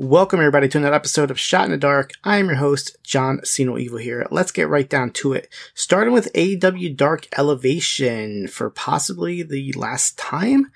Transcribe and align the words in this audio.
Welcome 0.00 0.38
everybody 0.38 0.68
to 0.68 0.78
another 0.78 0.94
episode 0.94 1.28
of 1.28 1.40
Shot 1.40 1.64
in 1.64 1.72
the 1.72 1.76
Dark. 1.76 2.12
I 2.22 2.36
am 2.36 2.46
your 2.46 2.58
host, 2.58 2.96
John 3.02 3.40
Siino 3.42 3.76
Evil 3.76 3.98
here. 3.98 4.28
Let's 4.30 4.52
get 4.52 4.68
right 4.68 4.88
down 4.88 5.10
to 5.14 5.32
it. 5.32 5.48
Starting 5.74 6.14
with 6.14 6.32
AEW 6.34 6.96
Dark 6.96 7.26
Elevation 7.36 8.46
for 8.46 8.70
possibly 8.70 9.42
the 9.42 9.72
last 9.72 10.16
time. 10.16 10.70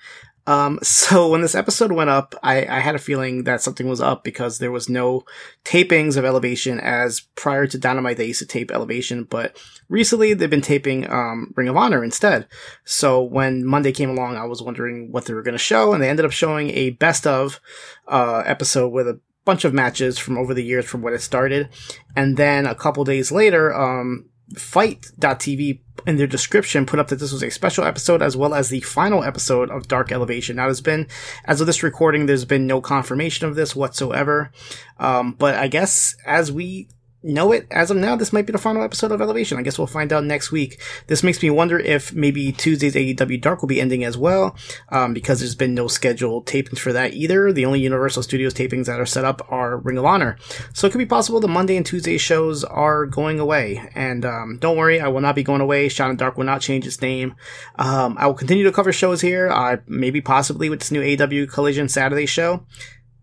Um, 0.45 0.79
so 0.83 1.29
when 1.29 1.41
this 1.41 1.55
episode 1.55 1.91
went 1.91 2.09
up, 2.09 2.35
I, 2.43 2.65
I, 2.65 2.79
had 2.79 2.95
a 2.95 2.99
feeling 2.99 3.43
that 3.43 3.61
something 3.61 3.87
was 3.87 4.01
up 4.01 4.23
because 4.23 4.57
there 4.57 4.71
was 4.71 4.89
no 4.89 5.23
tapings 5.63 6.17
of 6.17 6.25
Elevation 6.25 6.79
as 6.79 7.21
prior 7.35 7.67
to 7.67 7.77
Dynamite 7.77 8.17
they 8.17 8.27
used 8.27 8.39
to 8.39 8.45
tape 8.45 8.71
Elevation, 8.71 9.23
but 9.23 9.57
recently 9.89 10.33
they've 10.33 10.49
been 10.49 10.61
taping, 10.61 11.09
um, 11.09 11.53
Ring 11.55 11.69
of 11.69 11.77
Honor 11.77 12.03
instead. 12.03 12.47
So 12.83 13.21
when 13.21 13.65
Monday 13.65 13.91
came 13.91 14.09
along, 14.09 14.35
I 14.35 14.45
was 14.45 14.61
wondering 14.61 15.11
what 15.11 15.25
they 15.25 15.33
were 15.33 15.43
going 15.43 15.53
to 15.53 15.59
show 15.59 15.93
and 15.93 16.03
they 16.03 16.09
ended 16.09 16.25
up 16.25 16.31
showing 16.31 16.69
a 16.71 16.91
best 16.91 17.25
of, 17.25 17.59
uh, 18.07 18.43
episode 18.45 18.89
with 18.89 19.07
a 19.07 19.19
bunch 19.45 19.65
of 19.65 19.73
matches 19.73 20.17
from 20.17 20.37
over 20.37 20.53
the 20.53 20.63
years 20.63 20.85
from 20.85 21.01
when 21.01 21.13
it 21.13 21.21
started. 21.21 21.69
And 22.15 22.37
then 22.37 22.65
a 22.65 22.75
couple 22.75 23.03
days 23.03 23.31
later, 23.31 23.73
um, 23.73 24.29
FITE.tv 24.55 25.79
in 26.05 26.17
their 26.17 26.27
description 26.27 26.85
put 26.85 26.99
up 26.99 27.07
that 27.07 27.19
this 27.19 27.31
was 27.31 27.43
a 27.43 27.49
special 27.49 27.85
episode 27.85 28.21
as 28.21 28.35
well 28.35 28.53
as 28.53 28.69
the 28.69 28.81
final 28.81 29.23
episode 29.23 29.69
of 29.69 29.87
Dark 29.87 30.11
Elevation. 30.11 30.57
Now, 30.57 30.65
there's 30.65 30.81
been, 30.81 31.07
as 31.45 31.61
of 31.61 31.67
this 31.67 31.83
recording, 31.83 32.25
there's 32.25 32.45
been 32.45 32.67
no 32.67 32.81
confirmation 32.81 33.47
of 33.47 33.55
this 33.55 33.75
whatsoever. 33.75 34.51
Um, 34.99 35.33
but 35.33 35.55
I 35.55 35.67
guess 35.67 36.15
as 36.25 36.51
we 36.51 36.87
know 37.23 37.51
it 37.51 37.67
as 37.71 37.89
of 37.89 37.97
now. 37.97 38.15
This 38.15 38.33
might 38.33 38.45
be 38.45 38.51
the 38.51 38.57
final 38.57 38.83
episode 38.83 39.11
of 39.11 39.21
Elevation. 39.21 39.57
I 39.57 39.61
guess 39.61 39.77
we'll 39.77 39.87
find 39.87 40.11
out 40.11 40.23
next 40.23 40.51
week. 40.51 40.81
This 41.07 41.23
makes 41.23 41.41
me 41.41 41.49
wonder 41.49 41.79
if 41.79 42.13
maybe 42.13 42.51
Tuesday's 42.51 42.95
AEW 42.95 43.41
Dark 43.41 43.61
will 43.61 43.69
be 43.69 43.81
ending 43.81 44.03
as 44.03 44.17
well, 44.17 44.55
um, 44.89 45.13
because 45.13 45.39
there's 45.39 45.55
been 45.55 45.73
no 45.73 45.87
scheduled 45.87 46.45
tapings 46.45 46.79
for 46.79 46.93
that 46.93 47.13
either. 47.13 47.51
The 47.53 47.65
only 47.65 47.79
Universal 47.79 48.23
Studios 48.23 48.53
tapings 48.53 48.85
that 48.85 48.99
are 48.99 49.05
set 49.05 49.25
up 49.25 49.45
are 49.49 49.77
Ring 49.77 49.97
of 49.97 50.05
Honor. 50.05 50.37
So 50.73 50.87
it 50.87 50.91
could 50.91 50.99
be 50.99 51.05
possible 51.05 51.39
the 51.39 51.47
Monday 51.47 51.77
and 51.77 51.85
Tuesday 51.85 52.17
shows 52.17 52.63
are 52.63 53.05
going 53.05 53.39
away. 53.39 53.89
And 53.95 54.25
um, 54.25 54.57
don't 54.59 54.77
worry, 54.77 54.99
I 54.99 55.07
will 55.07 55.21
not 55.21 55.35
be 55.35 55.43
going 55.43 55.61
away. 55.61 55.89
In 55.93 56.15
Dark 56.17 56.37
will 56.37 56.43
not 56.43 56.61
change 56.61 56.85
its 56.85 57.01
name. 57.01 57.35
Um, 57.77 58.17
I 58.19 58.27
will 58.27 58.33
continue 58.33 58.63
to 58.63 58.71
cover 58.71 58.91
shows 58.91 59.21
here, 59.21 59.49
uh, 59.49 59.77
maybe 59.87 60.21
possibly 60.21 60.69
with 60.69 60.79
this 60.79 60.91
new 60.91 61.01
AEW 61.01 61.49
Collision 61.49 61.87
Saturday 61.87 62.25
show. 62.25 62.65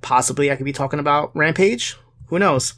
Possibly 0.01 0.51
I 0.51 0.57
could 0.57 0.65
be 0.65 0.73
talking 0.73 1.01
about 1.01 1.35
Rampage. 1.37 1.97
Who 2.29 2.39
knows? 2.39 2.75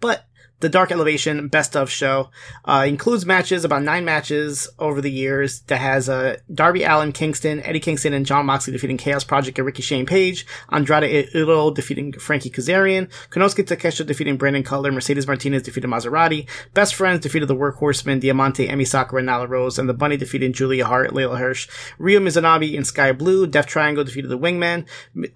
But 0.00 0.26
the 0.64 0.70
Dark 0.70 0.90
Elevation 0.90 1.48
Best 1.48 1.76
of 1.76 1.90
show. 1.90 2.30
Uh, 2.64 2.86
includes 2.88 3.26
matches, 3.26 3.66
about 3.66 3.82
nine 3.82 4.02
matches 4.06 4.66
over 4.78 5.02
the 5.02 5.10
years, 5.10 5.60
that 5.66 5.76
has 5.76 6.08
uh, 6.08 6.38
Darby 6.52 6.84
Allin, 6.84 7.12
Kingston, 7.12 7.62
Eddie 7.62 7.80
Kingston, 7.80 8.14
and 8.14 8.24
Jon 8.24 8.46
Moxley 8.46 8.72
defeating 8.72 8.96
Chaos 8.96 9.24
Project 9.24 9.58
and 9.58 9.66
Ricky 9.66 9.82
Shane 9.82 10.06
Page, 10.06 10.46
Andrade 10.72 11.28
Idolo 11.34 11.74
defeating 11.74 12.14
Frankie 12.14 12.48
Kazarian, 12.48 13.10
Konosuke 13.28 13.66
Takeshita 13.66 14.06
defeating 14.06 14.38
Brandon 14.38 14.62
Cutler, 14.62 14.90
Mercedes 14.90 15.26
Martinez 15.26 15.62
defeated 15.64 15.90
Maserati, 15.90 16.48
Best 16.72 16.94
Friends 16.94 17.20
defeated 17.20 17.46
the 17.46 17.54
Workhorsemen, 17.54 18.20
Diamante, 18.20 18.66
Emi 18.66 18.86
Sakura, 18.86 19.20
and 19.20 19.28
Nyla 19.28 19.46
Rose, 19.46 19.78
and 19.78 19.86
the 19.86 19.92
Bunny 19.92 20.16
defeated 20.16 20.54
Julia 20.54 20.86
Hart, 20.86 21.10
Leyla 21.10 21.38
Hirsch, 21.38 21.68
Ryo 21.98 22.20
Mizunami 22.20 22.72
in 22.72 22.86
Sky 22.86 23.12
Blue, 23.12 23.46
Death 23.46 23.66
Triangle 23.66 24.02
defeated 24.02 24.30
the 24.30 24.38
Wingmen, 24.38 24.86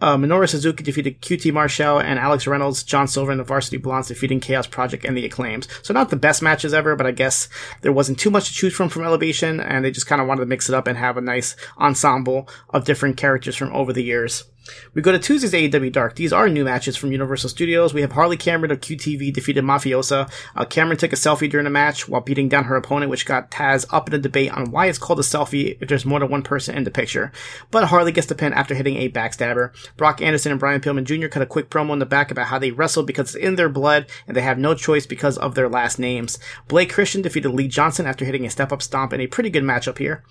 uh, 0.01 0.17
Minoru 0.17 0.49
Suzuki 0.49 0.83
defeated 0.83 1.21
QT 1.21 1.53
Marshall, 1.53 1.99
and 1.99 2.19
Alex 2.19 2.47
Reynolds, 2.47 2.83
John 2.83 3.07
Silver, 3.07 3.31
and 3.31 3.41
the 3.41 3.45
Varsity 3.45 3.77
Blondes 3.77 4.09
defeating 4.09 4.41
Chaos 4.41 4.67
Project 4.67 5.05
and 5.05 5.18
the 5.21 5.27
Acclaims. 5.27 5.69
So 5.83 5.93
not 5.93 6.11
the 6.11 6.17
best 6.17 6.43
matches 6.43 6.73
ever, 6.73 6.97
but 6.97 7.07
I 7.07 7.11
guess 7.11 7.49
there 7.83 7.93
wasn't 7.93 8.19
too 8.19 8.31
much 8.31 8.49
to 8.49 8.55
choose 8.55 8.75
from 8.75 8.89
from 8.89 9.05
Elevation, 9.05 9.61
and 9.61 9.85
they 9.85 9.91
just 9.91 10.07
kind 10.07 10.21
of 10.21 10.29
wanted 10.29 10.41
to 10.41 10.47
mix 10.47 10.69
it 10.69 10.75
up 10.75 10.87
and 10.87 10.97
have 10.97 11.17
a 11.17 11.21
nice 11.21 11.57
ensemble 11.79 12.49
of 12.71 12.85
different 12.85 13.17
characters 13.17 13.57
from 13.57 13.73
over 13.73 13.93
the 13.93 14.03
years. 14.03 14.45
We 14.95 15.03
go 15.03 15.13
to 15.13 15.19
Tuesday's 15.19 15.53
AEW 15.53 15.93
Dark. 15.93 16.17
These 16.17 16.33
are 16.33 16.49
new 16.49 16.65
matches 16.65 16.97
from 16.97 17.13
Universal 17.13 17.51
Studios. 17.51 17.95
We 17.95 18.01
have 18.01 18.13
Harley 18.13 18.37
Cameron 18.37 18.71
of 18.71 18.81
QTV 18.81 19.33
defeated 19.33 19.65
Mafiosa. 19.65 20.31
Uh, 20.57 20.65
Cameron 20.65 20.99
took 20.99 21.13
a 21.13 21.17
selfie 21.17 21.51
during 21.51 21.65
the 21.65 21.71
match 21.71 22.09
while 22.09 22.21
beating 22.21 22.49
down 22.49 22.65
her 22.65 22.77
opponent, 22.77 23.11
which 23.11 23.27
got 23.27 23.51
Taz 23.51 23.87
up 23.91 24.09
in 24.09 24.15
a 24.15 24.19
debate 24.19 24.53
on 24.53 24.71
why 24.71 24.87
it's 24.87 24.99
called 24.99 25.19
a 25.19 25.23
selfie 25.23 25.77
if 25.81 25.89
there's 25.89 26.05
more 26.05 26.21
than 26.21 26.31
one 26.31 26.43
person 26.43 26.77
in 26.77 26.85
the 26.85 26.91
picture. 26.91 27.33
But 27.71 27.87
Harley 27.87 28.13
gets 28.13 28.27
the 28.27 28.35
pin 28.35 28.53
after 28.53 28.75
hitting 28.75 28.97
a 28.97 29.11
backstabber. 29.11 29.73
Brock 29.97 30.21
Anderson 30.21 30.53
and 30.53 30.61
Brian 30.61 30.81
Pillman 30.81 31.05
Jr. 31.05 31.29
cut 31.29 31.43
a 31.43 31.47
quick 31.47 31.71
promo 31.71 31.93
in 31.93 31.99
the 31.99 32.07
back 32.07 32.31
about 32.31 32.49
how 32.49 32.59
they 32.59 32.71
wrestled 32.71 33.07
because 33.07 33.35
it's 33.35 33.45
in 33.45 33.57
their 33.57 33.69
blood 33.69 34.07
and 34.27 34.37
they 34.37 34.43
have 34.43 34.59
no 34.59 34.75
choice 34.75 35.07
because 35.07 35.39
of 35.39 35.55
their 35.55 35.69
last 35.69 35.99
names. 35.99 36.39
Blake 36.67 36.93
Christian 36.93 37.23
defeated 37.23 37.51
Lee 37.51 37.69
Johnson 37.69 38.07
after 38.07 38.25
hitting 38.25 38.45
a 38.45 38.51
step 38.51 38.73
up 38.73 38.83
stomp 38.83 39.13
in 39.13 39.21
a 39.21 39.27
pretty 39.27 39.51
good 39.51 39.65
matchup 39.65 39.99
here. 39.99 40.25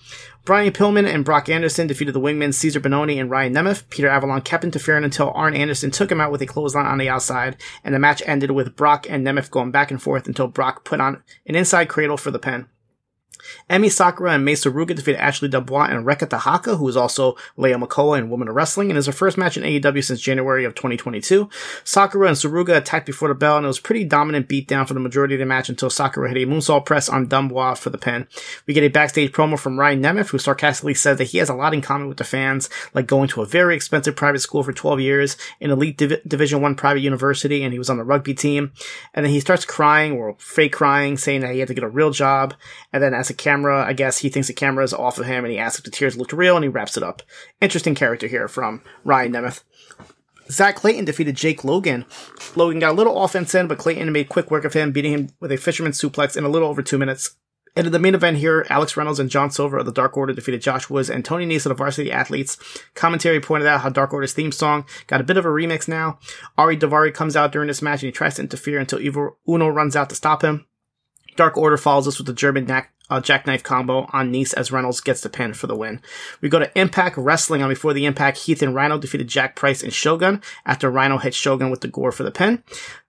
Brian 0.46 0.72
Pillman 0.72 1.06
and 1.14 1.25
Brock 1.25 1.50
Anderson 1.50 1.88
defeated 1.88 2.14
the 2.14 2.22
Wingmen 2.22 2.54
Cezar 2.54 2.80
Bononi 2.80 3.19
and 3.19 3.30
Ryan 3.30 3.54
Nemeth. 3.54 3.84
Peter 3.90 4.08
Avalon 4.08 4.27
kept 4.42 4.64
interfering 4.64 5.04
until 5.04 5.32
Arn 5.32 5.56
Anderson 5.56 5.92
took 5.92 6.12
him 6.12 6.22
out 6.22 6.32
with 6.32 6.42
a 6.42 6.46
clothesline 6.46 6.86
on 6.86 6.98
the 6.98 7.10
outside, 7.10 7.58
and 7.84 7.94
the 7.94 8.00
match 8.00 8.22
ended 8.26 8.52
with 8.52 8.76
Brock 8.76 9.08
and 9.10 9.26
Nemeth 9.26 9.52
going 9.52 9.72
back 9.72 9.92
and 9.92 10.02
forth 10.02 10.28
until 10.28 10.48
Brock 10.48 10.84
put 10.84 11.02
on 11.02 11.24
an 11.46 11.56
inside 11.56 11.90
cradle 11.90 12.18
for 12.18 12.32
the 12.32 12.40
pin. 12.40 12.68
Emi 13.70 13.92
Sakura 13.92 14.34
and 14.34 14.46
Mei 14.46 14.53
Suruga 14.53 14.96
defeated 14.96 15.20
Ashley 15.20 15.50
Dubois 15.50 15.88
and 15.88 16.06
Reka 16.06 16.28
Tehaka, 16.28 16.78
who 16.78 16.88
is 16.88 16.98
also 16.98 17.36
Leia 17.58 17.81
Makoa 17.81 18.18
in 18.18 18.30
Women 18.30 18.48
of 18.48 18.56
Wrestling, 18.56 18.90
and 18.90 18.98
is 18.98 19.06
her 19.06 19.12
first 19.12 19.38
match 19.38 19.58
in 19.58 19.64
AEW 19.64 20.03
since 20.03 20.22
January 20.22 20.66
of 20.66 20.75
2022. 20.75 21.50
Sakura 21.84 22.28
and 22.28 22.38
Suruga 22.38 22.78
attacked 22.78 23.06
before 23.06 23.30
the 23.30 23.36
bell, 23.36 23.58
and 23.58 23.66
it 23.66 23.68
was 23.68 23.80
pretty 23.80 24.03
dominant 24.03 24.48
beatdown 24.48 24.88
for 24.88 24.94
the 24.94 25.00
majority 25.00 25.36
of 25.36 25.40
the 25.40 25.46
match 25.46 25.70
until 25.70 25.90
Sakura 25.90 26.30
hit 26.30 26.38
a 26.38 26.50
moonsault 26.50 26.86
press 26.86 27.09
on 27.09 27.28
Dubois 27.28 27.75
for 27.75 27.90
the 27.90 27.98
pin. 27.98 28.28
We 28.66 28.74
get 28.74 28.84
a 28.84 28.90
backstage 28.90 29.31
promo 29.31 29.59
from 29.59 29.80
Ryan 29.80 30.02
Nemeth, 30.02 30.30
who 30.30 30.38
sarcastically 30.38 30.94
says 30.94 31.18
that 31.18 31.25
he 31.25 31.38
has 31.38 31.50
a 31.50 31.56
lot 31.56 31.74
in 31.74 31.81
common 31.81 32.08
with 32.08 32.18
the 32.18 32.24
fans, 32.24 32.69
like 32.94 33.08
going 33.08 33.28
to 33.30 33.42
a 33.42 33.46
very 33.46 33.75
expensive 33.75 34.16
private 34.16 34.40
school 34.40 34.64
for 34.64 34.74
12 34.74 35.00
years, 35.00 35.38
an 35.62 35.72
elite 35.72 35.98
Div- 35.98 36.22
Division 36.28 36.62
1 36.62 36.75
private 36.75 37.02
university, 37.02 37.64
and 37.64 37.74
he 37.74 37.80
was 37.80 37.90
on 37.90 37.98
the 37.98 38.04
rugby 38.04 38.34
team. 38.34 38.72
And 39.14 39.25
then 39.25 39.31
he 39.31 39.40
starts 39.40 39.66
crying, 39.66 40.14
or 40.14 40.36
fake 40.40 40.74
crying, 40.74 41.18
saying 41.18 41.42
that 41.42 41.54
he 41.54 41.59
had 41.59 41.68
to 41.68 41.74
get 41.74 41.84
a 41.84 41.90
real 41.90 42.12
job. 42.12 42.54
And 42.94 43.02
then 43.02 43.14
as 43.14 43.27
a 43.30 43.34
camera. 43.34 43.86
I 43.86 43.94
guess 43.94 44.20
he 44.20 44.30
thinks 44.30 44.48
the 44.48 44.54
camera 44.54 44.84
is 44.84 44.94
off 44.94 45.20
of 45.20 45.26
him 45.26 45.44
and 45.44 45.52
he 45.52 45.60
asks 45.60 45.80
if 45.80 45.86
the 45.86 45.92
tears 45.92 46.18
looked 46.18 46.34
real 46.34 46.56
and 46.56 46.64
he 46.64 46.70
wraps 46.70 46.98
it 46.98 47.04
up. 47.04 47.22
Interesting 47.62 47.96
character 47.96 48.28
here 48.28 48.48
from 48.48 48.82
Ryan 49.04 49.34
Nemeth. 49.34 49.64
Zach 50.50 50.76
Clayton 50.76 51.06
defeated 51.06 51.36
Jake 51.36 51.64
Logan. 51.64 52.06
Logan 52.56 52.80
got 52.80 52.92
a 52.92 52.96
little 52.96 53.22
offense 53.22 53.54
in, 53.54 53.68
but 53.68 53.78
Clayton 53.78 54.12
made 54.12 54.30
quick 54.30 54.50
work 54.50 54.64
of 54.64 54.74
him, 54.74 54.92
beating 54.92 55.14
him 55.14 55.30
with 55.40 55.52
a 55.52 55.58
fisherman 55.58 55.92
suplex 55.92 56.38
in 56.38 56.46
a 56.46 56.50
little 56.50 56.70
over 56.70 56.82
two 56.82 56.98
minutes. 56.98 57.36
And 57.76 57.86
in 57.86 57.94
the 57.94 58.00
main 58.00 58.16
event 58.16 58.38
here, 58.38 58.66
Alex 58.72 58.98
Reynolds 58.98 59.20
and 59.20 59.30
John 59.30 59.52
Silver 59.52 59.78
of 59.78 59.86
the 59.86 59.92
Dark 59.92 60.18
Order 60.18 60.34
defeated 60.34 60.64
Josh 60.64 60.90
Woods 60.90 61.12
and 61.12 61.24
Tony 61.24 61.46
Nese 61.46 61.68
of 61.68 61.70
the 61.70 61.76
Varsity 61.76 62.12
Athletes. 62.12 62.58
Commentary 62.96 63.40
pointed 63.40 63.68
out 63.68 63.82
how 63.82 63.90
Dark 63.90 64.14
Order's 64.14 64.34
theme 64.34 64.52
song 64.52 64.84
got 65.06 65.22
a 65.22 65.24
bit 65.24 65.38
of 65.38 65.46
a 65.46 65.50
remix 65.50 65.88
now. 65.88 66.18
Ari 66.58 66.78
Daivari 66.78 67.14
comes 67.14 67.36
out 67.36 67.52
during 67.52 67.68
this 67.68 67.84
match 67.84 68.02
and 68.02 68.08
he 68.08 68.12
tries 68.12 68.36
to 68.36 68.42
interfere 68.42 68.80
until 68.80 69.00
Evil 69.00 69.38
Uno 69.48 69.68
runs 69.68 69.96
out 69.96 70.10
to 70.10 70.16
stop 70.16 70.44
him. 70.44 70.66
Dark 71.36 71.56
Order 71.56 71.78
follows 71.78 72.08
us 72.08 72.18
with 72.18 72.26
the 72.26 72.34
German 72.34 72.66
uh, 73.09 73.22
jackknife 73.22 73.63
combo 73.63 74.07
on 74.13 74.31
Nese 74.31 74.53
as 74.53 74.72
Reynolds 74.72 75.01
gets 75.01 75.22
the 75.22 75.29
pin 75.29 75.53
for 75.53 75.68
the 75.68 75.75
win. 75.75 76.01
We 76.41 76.50
go 76.50 76.59
to 76.59 76.79
Impact 76.79 77.18
Wrestling 77.18 77.62
on 77.62 77.69
before 77.69 77.94
the 77.94 78.06
Impact. 78.06 78.38
Heath 78.40 78.62
and 78.62 78.75
Rhino 78.75 78.97
defeated 78.97 79.28
Jack 79.28 79.56
Price 79.56 79.84
and 79.84 79.94
Shogun 79.94 80.41
after 80.66 80.90
Rhino 80.90 81.18
hit 81.18 81.34
Shogun 81.34 81.69
with 81.69 81.81
the 81.81 81.88
gore 81.88 82.12
for 82.12 82.23
the 82.23 82.31
pin. 82.31 82.63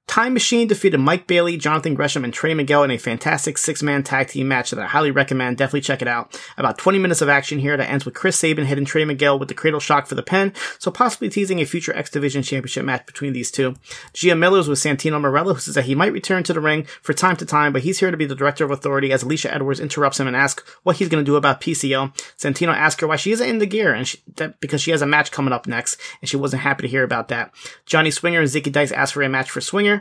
Time 0.08 0.32
Machine 0.32 0.66
defeated 0.66 0.98
Mike 0.98 1.26
Bailey, 1.26 1.58
Jonathan 1.58 1.94
Gresham, 1.94 2.24
and 2.24 2.32
Trey 2.32 2.54
Miguel 2.54 2.82
in 2.82 2.90
a 2.90 2.96
fantastic 2.96 3.58
six-man 3.58 4.02
tag 4.02 4.28
team 4.28 4.48
match 4.48 4.70
that 4.70 4.80
I 4.80 4.86
highly 4.86 5.10
recommend. 5.10 5.58
Definitely 5.58 5.82
check 5.82 6.00
it 6.00 6.08
out. 6.08 6.40
About 6.56 6.78
20 6.78 6.98
minutes 6.98 7.20
of 7.20 7.28
action 7.28 7.58
here 7.58 7.76
that 7.76 7.90
ends 7.90 8.06
with 8.06 8.14
Chris 8.14 8.38
Sabin 8.38 8.64
hitting 8.64 8.86
Trey 8.86 9.04
Miguel 9.04 9.38
with 9.38 9.48
the 9.48 9.54
Cradle 9.54 9.80
Shock 9.80 10.06
for 10.06 10.14
the 10.14 10.22
pin, 10.22 10.54
so 10.78 10.90
possibly 10.90 11.28
teasing 11.28 11.60
a 11.60 11.66
future 11.66 11.94
X 11.94 12.08
Division 12.08 12.42
Championship 12.42 12.86
match 12.86 13.04
between 13.04 13.34
these 13.34 13.50
two. 13.50 13.76
Gia 14.14 14.34
Miller's 14.34 14.66
with 14.66 14.78
Santino 14.78 15.20
Marella, 15.20 15.52
who 15.54 15.60
says 15.60 15.74
that 15.74 15.84
he 15.84 15.94
might 15.94 16.12
return 16.12 16.42
to 16.44 16.54
the 16.54 16.60
ring 16.60 16.84
for 17.02 17.12
time 17.12 17.36
to 17.36 17.44
time, 17.44 17.74
but 17.74 17.82
he's 17.82 18.00
here 18.00 18.10
to 18.10 18.16
be 18.16 18.26
the 18.26 18.34
Director 18.34 18.64
of 18.64 18.70
Authority 18.70 19.12
as 19.12 19.22
Alisha 19.22 19.52
Edwards 19.52 19.78
interrupts 19.78 20.18
him 20.18 20.26
and 20.26 20.34
asks 20.34 20.64
what 20.84 20.96
he's 20.96 21.10
going 21.10 21.22
to 21.22 21.30
do 21.30 21.36
about 21.36 21.60
PCO. 21.60 22.16
Santino 22.38 22.74
asks 22.74 23.00
her 23.02 23.06
why 23.06 23.16
she 23.16 23.32
isn't 23.32 23.48
in 23.48 23.58
the 23.58 23.66
gear, 23.66 23.92
and 23.92 24.08
she, 24.08 24.18
that, 24.36 24.58
because 24.58 24.80
she 24.80 24.90
has 24.90 25.02
a 25.02 25.06
match 25.06 25.30
coming 25.30 25.52
up 25.52 25.66
next, 25.66 26.00
and 26.22 26.30
she 26.30 26.36
wasn't 26.38 26.62
happy 26.62 26.82
to 26.82 26.88
hear 26.88 27.04
about 27.04 27.28
that. 27.28 27.52
Johnny 27.84 28.10
Swinger 28.10 28.40
and 28.40 28.48
Zicky 28.48 28.72
Dice 28.72 28.90
ask 28.90 29.12
for 29.12 29.22
a 29.22 29.28
match 29.28 29.50
for 29.50 29.60
Swinger 29.60 29.97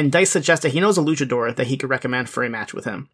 and 0.00 0.10
Dice 0.10 0.30
suggests 0.30 0.62
that 0.62 0.72
he 0.72 0.80
knows 0.80 0.96
a 0.96 1.02
luchador 1.02 1.54
that 1.54 1.66
he 1.66 1.76
could 1.76 1.90
recommend 1.90 2.30
for 2.30 2.42
a 2.42 2.48
match 2.48 2.72
with 2.72 2.86
him. 2.86 3.10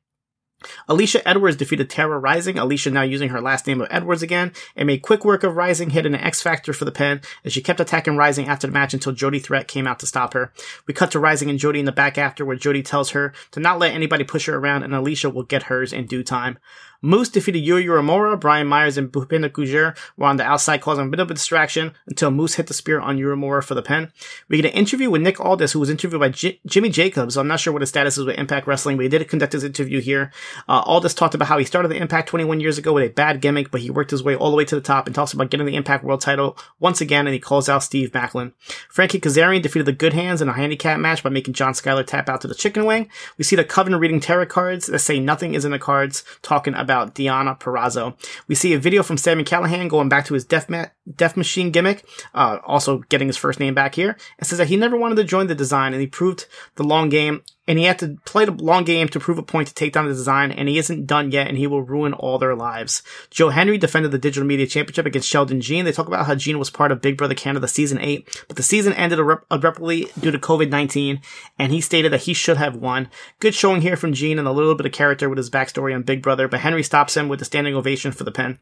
Alisha 0.88 1.20
Edwards 1.26 1.56
defeated 1.56 1.90
Tara 1.90 2.16
Rising, 2.16 2.56
Alisha 2.56 2.92
now 2.92 3.02
using 3.02 3.30
her 3.30 3.40
last 3.40 3.66
name 3.66 3.80
of 3.80 3.88
Edwards 3.90 4.22
again, 4.22 4.52
and 4.76 4.86
made 4.86 5.02
quick 5.02 5.24
work 5.24 5.42
of 5.42 5.56
Rising, 5.56 5.90
hitting 5.90 6.14
an 6.14 6.20
X 6.20 6.40
Factor 6.40 6.72
for 6.72 6.84
the 6.84 6.92
pin, 6.92 7.20
as 7.44 7.52
she 7.52 7.60
kept 7.60 7.80
attacking 7.80 8.16
Rising 8.16 8.46
after 8.46 8.68
the 8.68 8.72
match 8.72 8.94
until 8.94 9.12
Jody 9.12 9.40
Threat 9.40 9.66
came 9.66 9.86
out 9.88 9.98
to 9.98 10.06
stop 10.06 10.32
her. 10.32 10.52
We 10.86 10.94
cut 10.94 11.10
to 11.10 11.18
Rising 11.18 11.50
and 11.50 11.58
Jody 11.58 11.80
in 11.80 11.86
the 11.86 11.92
back 11.92 12.18
after, 12.18 12.44
where 12.44 12.56
Jody 12.56 12.82
tells 12.82 13.10
her 13.10 13.34
to 13.50 13.58
not 13.58 13.80
let 13.80 13.92
anybody 13.92 14.22
push 14.22 14.46
her 14.46 14.56
around, 14.56 14.84
and 14.84 14.94
Alisha 14.94 15.34
will 15.34 15.42
get 15.42 15.64
hers 15.64 15.92
in 15.92 16.06
due 16.06 16.22
time. 16.22 16.56
Moose 17.02 17.28
defeated 17.28 17.64
Yuya 17.64 17.84
Uemura. 17.84 18.38
Brian 18.38 18.66
Myers 18.66 18.96
and 18.98 19.10
Bhupinder 19.10 19.50
Gujjar 19.50 19.96
were 20.16 20.26
on 20.26 20.37
the 20.37 20.44
outside 20.44 20.81
causing 20.81 21.06
a 21.06 21.08
bit 21.08 21.20
of 21.20 21.31
a 21.31 21.34
distraction 21.34 21.93
until 22.06 22.31
Moose 22.31 22.54
hit 22.54 22.66
the 22.66 22.75
spear 22.75 23.00
on 23.00 23.19
Uemura 23.19 23.62
for 23.62 23.75
the 23.75 23.82
pin. 23.82 24.12
We 24.48 24.60
get 24.60 24.66
an 24.66 24.78
interview 24.78 25.10
with 25.10 25.22
Nick 25.22 25.40
Aldis, 25.40 25.72
who 25.72 25.81
was 25.81 25.90
interviewed 25.90 26.20
by 26.20 26.31
J- 26.31 26.60
Jimmy 26.66 26.88
Jacobs. 26.88 27.37
I'm 27.37 27.48
not 27.48 27.60
sure 27.60 27.72
what 27.72 27.82
his 27.82 27.88
status 27.88 28.19
is 28.19 28.25
with 28.25 28.38
Impact 28.38 28.66
Wrestling, 28.66 28.96
but 28.96 29.04
he 29.04 29.08
did 29.08 29.28
conduct 29.28 29.52
his 29.52 29.64
interview 29.64 30.00
here. 30.00 30.32
Uh, 30.69 30.82
Aldis 30.87 31.14
talked 31.14 31.34
about 31.34 31.48
how 31.48 31.58
he 31.58 31.64
started 31.64 31.88
the 31.88 31.96
Impact 31.96 32.28
21 32.28 32.60
years 32.60 32.78
ago 32.78 32.93
with 32.93 33.04
a 33.04 33.12
bad 33.12 33.40
gimmick, 33.40 33.70
but 33.70 33.81
he 33.81 33.90
worked 33.90 34.10
his 34.10 34.22
way 34.22 34.34
all 34.34 34.50
the 34.50 34.56
way 34.56 34.64
to 34.64 34.75
the 34.75 34.81
top 34.81 35.06
and 35.06 35.14
talks 35.14 35.32
about 35.32 35.50
getting 35.50 35.66
the 35.66 35.76
Impact 35.76 36.04
World 36.04 36.20
title 36.20 36.56
once 36.81 37.00
again, 37.00 37.26
and 37.26 37.34
he 37.34 37.40
calls 37.40 37.69
out 37.69 37.82
Steve 37.82 38.12
Macklin. 38.14 38.52
Frankie 38.88 39.20
Kazarian 39.20 39.62
defeated 39.62 39.87
the 39.87 39.92
Good 39.92 40.12
Hands 40.12 40.40
in 40.40 40.49
a 40.49 40.52
handicap 40.52 40.99
match 40.99 41.22
by 41.22 41.31
making 41.31 41.54
John 41.54 41.72
Skyler 41.72 42.06
tap 42.06 42.28
out 42.28 42.40
to 42.40 42.49
the 42.49 42.54
chicken 42.54 42.84
wing. 42.84 43.08
We 43.38 43.44
see 43.44 43.56
the 43.56 43.64
Coven 43.64 43.94
reading 43.96 44.20
tarot 44.20 44.46
cards 44.46 44.87
that 44.87 44.99
say 45.00 45.20
nothing 45.20 45.54
is 45.54 45.64
in 45.64 45.72
the 45.72 45.78
cards, 45.78 46.25
talking 46.42 46.75
about 46.75 46.85
Deonna 46.86 47.58
Purrazzo. 47.58 48.16
We 48.48 48.54
see 48.54 48.72
a 48.72 48.78
video 48.78 49.02
from 49.02 49.16
Sami 49.16 49.44
Callihan 49.44 49.88
going 49.88 50.08
back 50.08 50.26
to 50.26 50.34
his 50.34 50.44
Death, 50.44 50.68
Ma- 50.68 50.86
Death 51.14 51.36
Machine 51.36 51.70
gimmick, 51.70 52.04
uh, 52.34 52.58
also 52.64 52.98
getting 53.08 53.28
his 53.28 53.36
first 53.36 53.60
name 53.60 53.74
back 53.74 53.94
here, 53.94 54.16
and 54.38 54.46
says 54.46 54.58
that 54.58 54.68
he 54.68 54.76
never 54.76 54.96
wanted 54.96 55.16
to 55.16 55.24
join 55.24 55.46
the 55.46 55.54
design 55.54 55.92
and 55.92 56.00
he 56.00 56.06
proved 56.06 56.46
the 56.76 56.84
long 56.84 57.08
game 57.08 57.42
and 57.68 57.78
he 57.78 57.84
had 57.84 57.98
to 57.98 58.16
play 58.24 58.44
the 58.44 58.52
long 58.52 58.84
game 58.84 59.08
to 59.08 59.20
prove 59.20 59.38
a 59.38 59.42
point 59.42 59.68
to 59.68 59.74
take 59.74 59.92
down 59.92 60.06
the 60.06 60.14
design, 60.14 60.52
and 60.52 60.68
he 60.68 60.78
isn't 60.78 61.06
done 61.06 61.30
yet, 61.32 61.48
and 61.48 61.58
he 61.58 61.66
will 61.66 61.82
ruin 61.82 62.12
all 62.12 62.38
their 62.38 62.54
lives. 62.54 63.02
Joe 63.30 63.48
Hendry 63.48 63.78
defended 63.78 64.12
the 64.12 64.18
Digital 64.18 64.46
Media 64.46 64.66
Championship 64.66 65.06
against 65.06 65.28
Sheldon 65.28 65.60
Jean. 65.60 65.84
They 65.84 65.92
talk 65.92 66.06
about 66.06 66.26
how 66.26 66.34
Jean 66.34 66.58
was 66.58 66.70
part 66.70 66.92
of 66.92 67.02
Big 67.02 67.16
Brother 67.16 67.34
Canada 67.34 67.66
season 67.66 67.98
8, 68.00 68.44
but 68.48 68.56
the 68.56 68.62
season 68.62 68.92
ended 68.92 69.18
abruptly 69.50 70.08
due 70.20 70.30
to 70.30 70.38
COVID-19, 70.38 71.20
and 71.58 71.72
he 71.72 71.80
stated 71.80 72.12
that 72.12 72.22
he 72.22 72.34
should 72.34 72.56
have 72.56 72.76
won. 72.76 73.08
Good 73.40 73.54
showing 73.54 73.82
here 73.82 73.96
from 73.96 74.12
Jean 74.12 74.38
and 74.38 74.48
a 74.48 74.52
little 74.52 74.74
bit 74.74 74.86
of 74.86 74.92
character 74.92 75.28
with 75.28 75.38
his 75.38 75.50
backstory 75.50 75.94
on 75.94 76.02
Big 76.02 76.22
Brother, 76.22 76.48
but 76.48 76.60
Hendry 76.60 76.82
stops 76.82 77.16
him 77.16 77.28
with 77.28 77.42
a 77.42 77.44
standing 77.44 77.74
ovation 77.74 78.12
for 78.12 78.24
the 78.24 78.32
pin. 78.32 78.58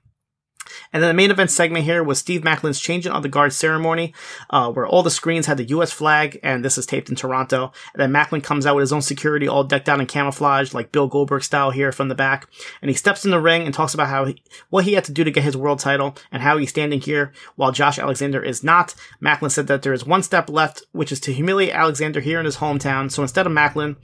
And 0.93 1.03
then 1.03 1.09
the 1.09 1.15
main 1.15 1.31
event 1.31 1.51
segment 1.51 1.85
here 1.85 2.03
was 2.03 2.19
Steve 2.19 2.43
Macklin's 2.43 2.81
changing 2.81 3.13
on 3.13 3.23
the 3.23 3.29
guard 3.29 3.53
ceremony, 3.53 4.15
uh, 4.51 4.71
where 4.73 4.87
all 4.87 5.03
the 5.03 5.11
screens 5.11 5.47
had 5.47 5.57
the 5.57 5.65
U.S. 5.65 5.93
flag, 5.93 6.39
and 6.43 6.65
this 6.65 6.79
is 6.79 6.87
taped 6.87 7.09
in 7.09 7.17
Toronto. 7.17 7.73
And 7.93 8.01
then 8.01 8.13
Macklin 8.13 8.41
comes 8.41 8.67
out 8.67 8.77
with 8.77 8.83
his 8.83 8.93
own 8.93 9.03
security, 9.03 9.49
all 9.49 9.65
decked 9.65 9.89
out 9.89 10.01
in 10.01 10.07
camouflage, 10.07 10.75
like 10.75 10.93
Bill 10.93 11.07
Goldberg 11.07 11.43
style 11.43 11.71
here 11.71 11.93
from 11.93 12.09
the 12.09 12.15
back. 12.15 12.49
And 12.81 12.91
he 12.91 12.97
steps 12.97 13.25
in 13.25 13.31
the 13.31 13.41
ring 13.41 13.65
and 13.65 13.75
talks 13.75 13.95
about 13.95 14.09
how 14.09 14.25
he, 14.27 14.43
what 14.71 14.85
he 14.85 14.95
had 14.95 15.05
to 15.05 15.13
do 15.13 15.25
to 15.25 15.31
get 15.31 15.45
his 15.45 15.57
world 15.57 15.79
title 15.79 16.17
and 16.31 16.43
how 16.43 16.57
he's 16.57 16.71
standing 16.71 17.01
here 17.01 17.33
while 17.57 17.73
Josh 17.73 17.99
Alexander 17.99 18.43
is 18.43 18.65
not. 18.65 18.95
Macklin 19.21 19.51
said 19.51 19.67
that 19.67 19.83
there 19.83 19.93
is 19.93 20.07
one 20.07 20.23
step 20.23 20.49
left, 20.49 20.83
which 20.93 21.13
is 21.13 21.21
to 21.21 21.33
humiliate 21.33 21.75
Alexander 21.75 22.21
here 22.21 22.39
in 22.39 22.45
his 22.45 22.57
hometown. 22.57 23.11
So 23.11 23.23
instead 23.23 23.47
of 23.47 23.53
Macklin, 23.53 23.97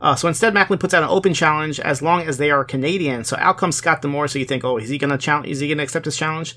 uh, 0.00 0.14
so 0.14 0.28
instead 0.28 0.54
Macklin 0.54 0.78
puts 0.78 0.94
out 0.94 1.02
an 1.02 1.08
open 1.08 1.34
challenge 1.34 1.80
as 1.80 2.02
long 2.02 2.22
as 2.22 2.38
they 2.38 2.50
are 2.50 2.64
Canadian. 2.64 3.24
So 3.24 3.36
out 3.38 3.58
comes 3.58 3.76
Scott 3.76 4.02
D'Amore. 4.02 4.28
So 4.28 4.38
you 4.38 4.44
think, 4.44 4.64
oh, 4.64 4.78
is 4.78 4.88
he 4.88 4.98
gonna 4.98 5.18
challenge? 5.18 5.48
Is 5.48 5.60
he 5.60 5.68
gonna 5.68 5.82
accept 5.82 6.06
this 6.08 6.16
challenge? 6.16 6.56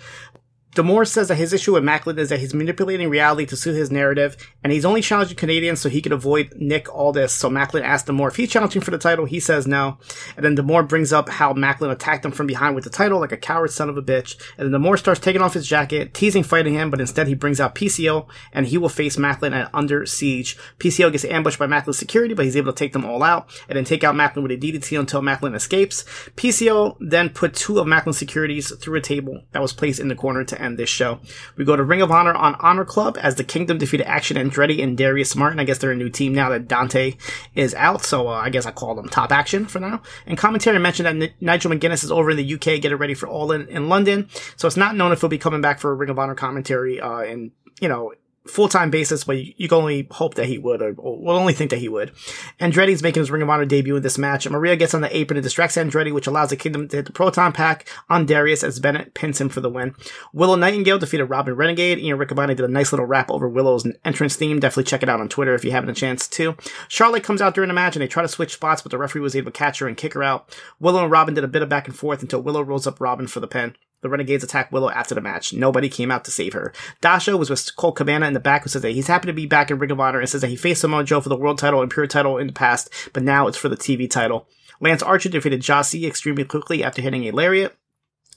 D'Amore 0.73 1.03
says 1.03 1.27
that 1.27 1.35
his 1.35 1.51
issue 1.51 1.73
with 1.73 1.83
Macklin 1.83 2.17
is 2.17 2.29
that 2.29 2.39
he's 2.39 2.53
manipulating 2.53 3.09
reality 3.09 3.45
to 3.47 3.57
suit 3.57 3.75
his 3.75 3.91
narrative, 3.91 4.37
and 4.63 4.71
he's 4.71 4.85
only 4.85 5.01
challenging 5.01 5.35
Canadians 5.35 5.81
so 5.81 5.89
he 5.89 6.01
could 6.01 6.13
avoid 6.13 6.53
Nick 6.55 6.87
Aldis. 6.93 7.33
So 7.33 7.49
Macklin 7.49 7.83
asks 7.83 8.07
D'Amore 8.07 8.29
if 8.29 8.37
he's 8.37 8.49
challenging 8.49 8.81
for 8.81 8.91
the 8.91 8.97
title. 8.97 9.25
He 9.25 9.41
says 9.41 9.67
no. 9.67 9.97
And 10.37 10.45
then 10.45 10.55
D'Amore 10.55 10.83
brings 10.83 11.11
up 11.11 11.27
how 11.27 11.51
Macklin 11.51 11.91
attacked 11.91 12.23
him 12.23 12.31
from 12.31 12.47
behind 12.47 12.75
with 12.75 12.85
the 12.85 12.89
title 12.89 13.19
like 13.19 13.33
a 13.33 13.37
coward 13.37 13.71
son 13.71 13.89
of 13.89 13.97
a 13.97 14.01
bitch. 14.01 14.39
And 14.57 14.65
then 14.65 14.71
D'Amore 14.71 14.95
starts 14.95 15.19
taking 15.19 15.41
off 15.41 15.55
his 15.55 15.67
jacket, 15.67 16.13
teasing 16.13 16.43
fighting 16.43 16.73
him, 16.73 16.89
but 16.89 17.01
instead 17.01 17.27
he 17.27 17.35
brings 17.35 17.59
out 17.59 17.75
PCO, 17.75 18.27
and 18.53 18.65
he 18.65 18.77
will 18.77 18.87
face 18.87 19.17
Macklin 19.17 19.53
at 19.53 19.69
Under 19.73 20.05
Siege. 20.05 20.57
PCO 20.79 21.11
gets 21.11 21.25
ambushed 21.25 21.59
by 21.59 21.67
Macklin's 21.67 21.97
security, 21.97 22.33
but 22.33 22.45
he's 22.45 22.55
able 22.55 22.71
to 22.71 22.79
take 22.79 22.93
them 22.93 23.03
all 23.03 23.23
out, 23.23 23.49
and 23.67 23.75
then 23.75 23.83
take 23.83 24.05
out 24.05 24.15
Macklin 24.15 24.43
with 24.43 24.53
a 24.53 24.57
DDT 24.57 24.97
until 24.97 25.21
Macklin 25.21 25.53
escapes. 25.53 26.03
PCO 26.37 26.95
then 27.01 27.29
put 27.29 27.53
two 27.53 27.77
of 27.77 27.87
Macklin's 27.87 28.17
securities 28.17 28.73
through 28.77 28.97
a 28.97 29.01
table 29.01 29.43
that 29.51 29.61
was 29.61 29.73
placed 29.73 29.99
in 29.99 30.07
the 30.07 30.15
corner 30.15 30.45
to 30.45 30.60
end 30.61 30.77
this 30.77 30.89
show. 30.89 31.19
We 31.55 31.65
go 31.65 31.75
to 31.75 31.83
Ring 31.83 32.01
of 32.01 32.11
Honor 32.11 32.33
on 32.33 32.55
Honor 32.59 32.85
Club 32.85 33.17
as 33.19 33.35
the 33.35 33.43
Kingdom 33.43 33.77
defeated 33.77 34.07
Action 34.07 34.37
Andretti 34.37 34.83
and 34.83 34.97
Darius 34.97 35.35
Martin. 35.35 35.59
I 35.59 35.63
guess 35.63 35.77
they're 35.77 35.91
a 35.91 35.95
new 35.95 36.09
team 36.09 36.33
now 36.33 36.49
that 36.49 36.67
Dante 36.67 37.15
is 37.55 37.73
out, 37.75 38.03
so 38.03 38.27
uh, 38.27 38.31
I 38.31 38.49
guess 38.49 38.65
I 38.65 38.71
call 38.71 38.95
them 38.95 39.09
Top 39.09 39.31
Action 39.31 39.65
for 39.65 39.79
now. 39.79 40.01
And 40.25 40.37
commentary 40.37 40.79
mentioned 40.79 41.05
that 41.07 41.29
N- 41.29 41.33
Nigel 41.41 41.71
McGuinness 41.71 42.03
is 42.03 42.11
over 42.11 42.31
in 42.31 42.37
the 42.37 42.53
UK 42.53 42.81
getting 42.81 42.97
ready 42.97 43.13
for 43.13 43.27
All 43.27 43.51
In 43.51 43.67
in 43.67 43.89
London, 43.89 44.29
so 44.55 44.67
it's 44.67 44.77
not 44.77 44.95
known 44.95 45.11
if 45.11 45.21
he'll 45.21 45.29
be 45.29 45.37
coming 45.37 45.61
back 45.61 45.79
for 45.79 45.91
a 45.91 45.95
Ring 45.95 46.09
of 46.09 46.19
Honor 46.19 46.35
commentary 46.35 46.99
uh, 46.99 47.21
in 47.21 47.51
you 47.79 47.87
know 47.87 48.13
full-time 48.47 48.89
basis, 48.89 49.23
but 49.23 49.37
you, 49.37 49.53
you, 49.57 49.67
can 49.67 49.77
only 49.77 50.07
hope 50.11 50.35
that 50.35 50.47
he 50.47 50.57
would, 50.57 50.81
or, 50.81 50.93
or 50.97 51.19
will 51.19 51.37
only 51.37 51.53
think 51.53 51.69
that 51.69 51.79
he 51.79 51.87
would. 51.87 52.11
Andretti's 52.59 53.03
making 53.03 53.21
his 53.21 53.29
Ring 53.29 53.41
of 53.41 53.49
Honor 53.49 53.65
debut 53.65 53.95
in 53.95 54.03
this 54.03 54.17
match. 54.17 54.49
Maria 54.49 54.75
gets 54.75 54.93
on 54.93 55.01
the 55.01 55.15
apron 55.15 55.37
and 55.37 55.43
distracts 55.43 55.75
Andretti, 55.75 56.11
which 56.13 56.27
allows 56.27 56.49
the 56.49 56.55
Kingdom 56.55 56.87
to 56.87 56.97
hit 56.97 57.05
the 57.05 57.11
Proton 57.11 57.53
Pack 57.53 57.87
on 58.09 58.25
Darius 58.25 58.63
as 58.63 58.79
Bennett 58.79 59.13
pins 59.13 59.39
him 59.39 59.49
for 59.49 59.61
the 59.61 59.69
win. 59.69 59.95
Willow 60.33 60.55
Nightingale 60.55 60.99
defeated 60.99 61.25
Robin 61.25 61.55
Renegade. 61.55 61.99
Ian 61.99 62.17
Riccaboni 62.17 62.55
did 62.55 62.61
a 62.61 62.67
nice 62.67 62.91
little 62.91 63.05
rap 63.05 63.29
over 63.29 63.47
Willow's 63.47 63.87
entrance 64.03 64.35
theme. 64.35 64.59
Definitely 64.59 64.85
check 64.85 65.03
it 65.03 65.09
out 65.09 65.19
on 65.19 65.29
Twitter 65.29 65.53
if 65.53 65.63
you 65.63 65.71
haven't 65.71 65.89
a 65.89 65.93
chance 65.93 66.27
to. 66.29 66.55
Charlotte 66.87 67.23
comes 67.23 67.41
out 67.41 67.53
during 67.53 67.67
the 67.67 67.73
match 67.73 67.95
and 67.95 68.01
they 68.01 68.07
try 68.07 68.23
to 68.23 68.27
switch 68.27 68.53
spots, 68.53 68.81
but 68.81 68.91
the 68.91 68.97
referee 68.97 69.21
was 69.21 69.35
able 69.35 69.51
to 69.51 69.57
catch 69.57 69.79
her 69.79 69.87
and 69.87 69.97
kick 69.97 70.13
her 70.13 70.23
out. 70.23 70.55
Willow 70.79 71.03
and 71.03 71.11
Robin 71.11 71.33
did 71.33 71.43
a 71.43 71.47
bit 71.47 71.61
of 71.61 71.69
back 71.69 71.87
and 71.87 71.95
forth 71.95 72.21
until 72.21 72.41
Willow 72.41 72.61
rolls 72.61 72.87
up 72.87 72.99
Robin 72.99 73.27
for 73.27 73.39
the 73.39 73.47
pin. 73.47 73.75
The 74.01 74.09
Renegades 74.09 74.43
attack 74.43 74.71
Willow 74.71 74.89
after 74.89 75.13
the 75.13 75.21
match. 75.21 75.53
Nobody 75.53 75.87
came 75.87 76.11
out 76.11 76.25
to 76.25 76.31
save 76.31 76.53
her. 76.53 76.73
Dasha 77.01 77.37
was 77.37 77.49
with 77.49 77.75
Colt 77.75 77.95
Cabana 77.95 78.25
in 78.25 78.33
the 78.33 78.39
back 78.39 78.63
who 78.63 78.69
says 78.69 78.81
that 78.81 78.91
he's 78.91 79.07
happy 79.07 79.27
to 79.27 79.33
be 79.33 79.45
back 79.45 79.69
in 79.69 79.77
Ring 79.77 79.91
of 79.91 79.99
Honor 79.99 80.19
and 80.19 80.27
says 80.29 80.41
that 80.41 80.47
he 80.47 80.55
faced 80.55 80.81
Samoa 80.81 81.03
Joe 81.03 81.21
for 81.21 81.29
the 81.29 81.37
world 81.37 81.59
title 81.59 81.81
and 81.81 81.91
pure 81.91 82.07
title 82.07 82.37
in 82.37 82.47
the 82.47 82.53
past, 82.53 82.89
but 83.13 83.23
now 83.23 83.47
it's 83.47 83.57
for 83.57 83.69
the 83.69 83.77
TV 83.77 84.09
title. 84.09 84.47
Lance 84.79 85.03
Archer 85.03 85.29
defeated 85.29 85.61
Jossie 85.61 86.07
extremely 86.07 86.43
quickly 86.43 86.83
after 86.83 87.01
hitting 87.01 87.25
a 87.25 87.31
lariat. 87.31 87.77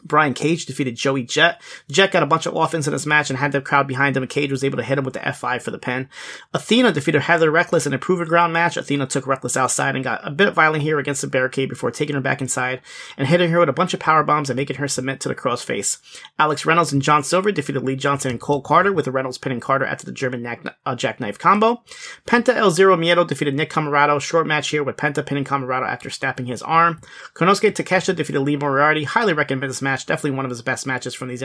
Brian 0.05 0.35
Cage 0.35 0.67
defeated 0.67 0.97
Joey 0.97 1.23
Jet. 1.23 1.61
Jet 1.91 2.13
got 2.13 2.23
a 2.23 2.27
bunch 2.27 2.47
of 2.47 2.55
offense 2.55 2.87
in 2.87 2.93
this 2.93 3.07
match 3.07 3.31
and 3.31 3.39
had 3.39 3.53
the 3.53 3.61
crowd 3.61 3.89
behind 3.89 4.17
him, 4.17 4.23
and 4.23 4.31
Cage 4.31 4.51
was 4.51 4.63
able 4.63 4.77
to 4.77 4.85
hit 4.85 4.99
him 4.99 5.05
with 5.05 5.15
the 5.15 5.21
F5 5.21 5.63
for 5.63 5.71
the 5.71 5.79
pin. 5.79 6.09
Athena 6.53 6.93
defeated 6.93 7.23
Heather 7.23 7.51
Reckless 7.51 7.87
in 7.87 7.95
a 7.95 7.99
proven 7.99 8.29
ground 8.29 8.53
match. 8.53 8.77
Athena 8.77 9.07
took 9.07 9.27
Reckless 9.27 9.57
outside 9.57 9.95
and 9.95 10.05
got 10.05 10.27
a 10.27 10.31
bit 10.31 10.53
violent 10.53 10.83
here 10.83 10.99
against 10.99 11.23
the 11.23 11.27
barricade 11.27 11.69
before 11.69 11.91
taking 11.91 12.15
her 12.15 12.21
back 12.21 12.41
inside 12.41 12.81
and 13.17 13.29
hitting 13.29 13.51
her 13.51 13.61
with 13.61 13.69
a 13.69 13.73
bunch 13.73 13.95
of 13.95 14.01
power 14.01 14.23
bombs 14.23 14.51
and 14.51 14.57
making 14.57 14.77
her 14.77 14.89
submit 14.89 15.21
to 15.21 15.29
the 15.29 15.35
crossface. 15.35 15.99
Alex 16.39 16.67
Reynolds 16.67 16.93
and 16.93 17.03
John 17.03 17.23
Silver 17.23 17.53
defeated 17.53 17.83
Lee 17.83 17.97
Johnson 17.97 18.31
and 18.31 18.41
Cole 18.41 18.61
Carter, 18.61 18.93
with 18.93 19.09
Reynolds 19.09 19.39
pinning 19.39 19.61
Carter 19.61 19.87
after 19.87 20.05
the 20.05 20.13
German 20.13 20.43
neck, 20.43 20.65
uh, 20.85 20.95
jackknife 20.95 21.39
combo. 21.39 21.83
Penta 22.27 22.55
El 22.55 22.71
Zero 22.71 22.97
Miedo 22.97 23.27
defeated 23.27 23.55
Nick 23.55 23.71
Comoroto. 23.71 24.21
Short 24.21 24.47
match 24.47 24.69
here 24.69 24.83
with 24.83 24.97
Penta 24.97 25.25
pinning 25.25 25.45
Comoroto 25.45 25.87
after 25.87 26.11
snapping 26.11 26.47
his 26.47 26.63
arm. 26.63 27.01
Konosuke 27.35 27.73
Takeshita 27.73 28.17
defeated 28.17 28.41
Lee 28.41 28.57
Moriarty. 28.57 29.05
Highly 29.05 29.33
recommend 29.33 29.71
this 29.71 29.83
match. 29.83 29.94
Definitely 30.03 30.33
one 30.33 30.45
of 30.45 30.51
his 30.51 30.63
best 30.63 30.87
matches 30.87 31.15
from 31.15 31.29
these, 31.29 31.41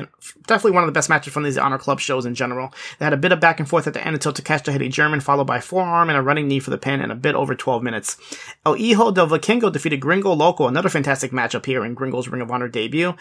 definitely 0.48 0.72
one 0.72 0.84
of 0.84 0.88
the 0.88 0.94
best 0.94 1.10
matches 1.10 1.34
from 1.34 1.44
these 1.44 1.58
Honor 1.58 1.78
Club 1.78 2.00
shows 2.00 2.26
in 2.26 2.34
general. 2.34 2.74
They 2.98 3.06
had 3.06 3.14
a 3.14 3.18
bit 3.18 3.32
of 3.32 3.40
back 3.40 3.60
and 3.60 3.70
forth 3.70 3.86
at 3.86 3.94
the 3.94 4.06
end 4.06 4.16
until 4.16 4.34
Takeshita 4.34 4.72
hit 4.72 4.82
a 4.82 4.90
German, 4.90 5.20
followed 5.20 5.48
by 5.48 5.60
forearm 5.60 6.10
and 6.10 6.18
a 6.18 6.22
running 6.22 6.48
knee 6.48 6.60
for 6.60 6.72
the 6.72 6.78
pin, 6.78 7.02
and 7.02 7.12
a 7.12 7.16
bit 7.16 7.36
over 7.36 7.54
12 7.54 7.84
minutes. 7.84 8.18
El 8.66 8.74
Hijo 8.74 9.12
del 9.12 9.28
Vikingo 9.28 9.72
defeated 9.72 10.00
Gringo 10.00 10.34
Loco, 10.34 10.68
another 10.68 10.90
fantastic 10.90 11.32
matchup 11.32 11.66
here 11.66 11.86
in 11.86 11.94
Gringo's 11.94 12.28
Ring 12.28 12.42
of 12.42 12.52
Honor 12.52 12.68
debut. 12.68 13.16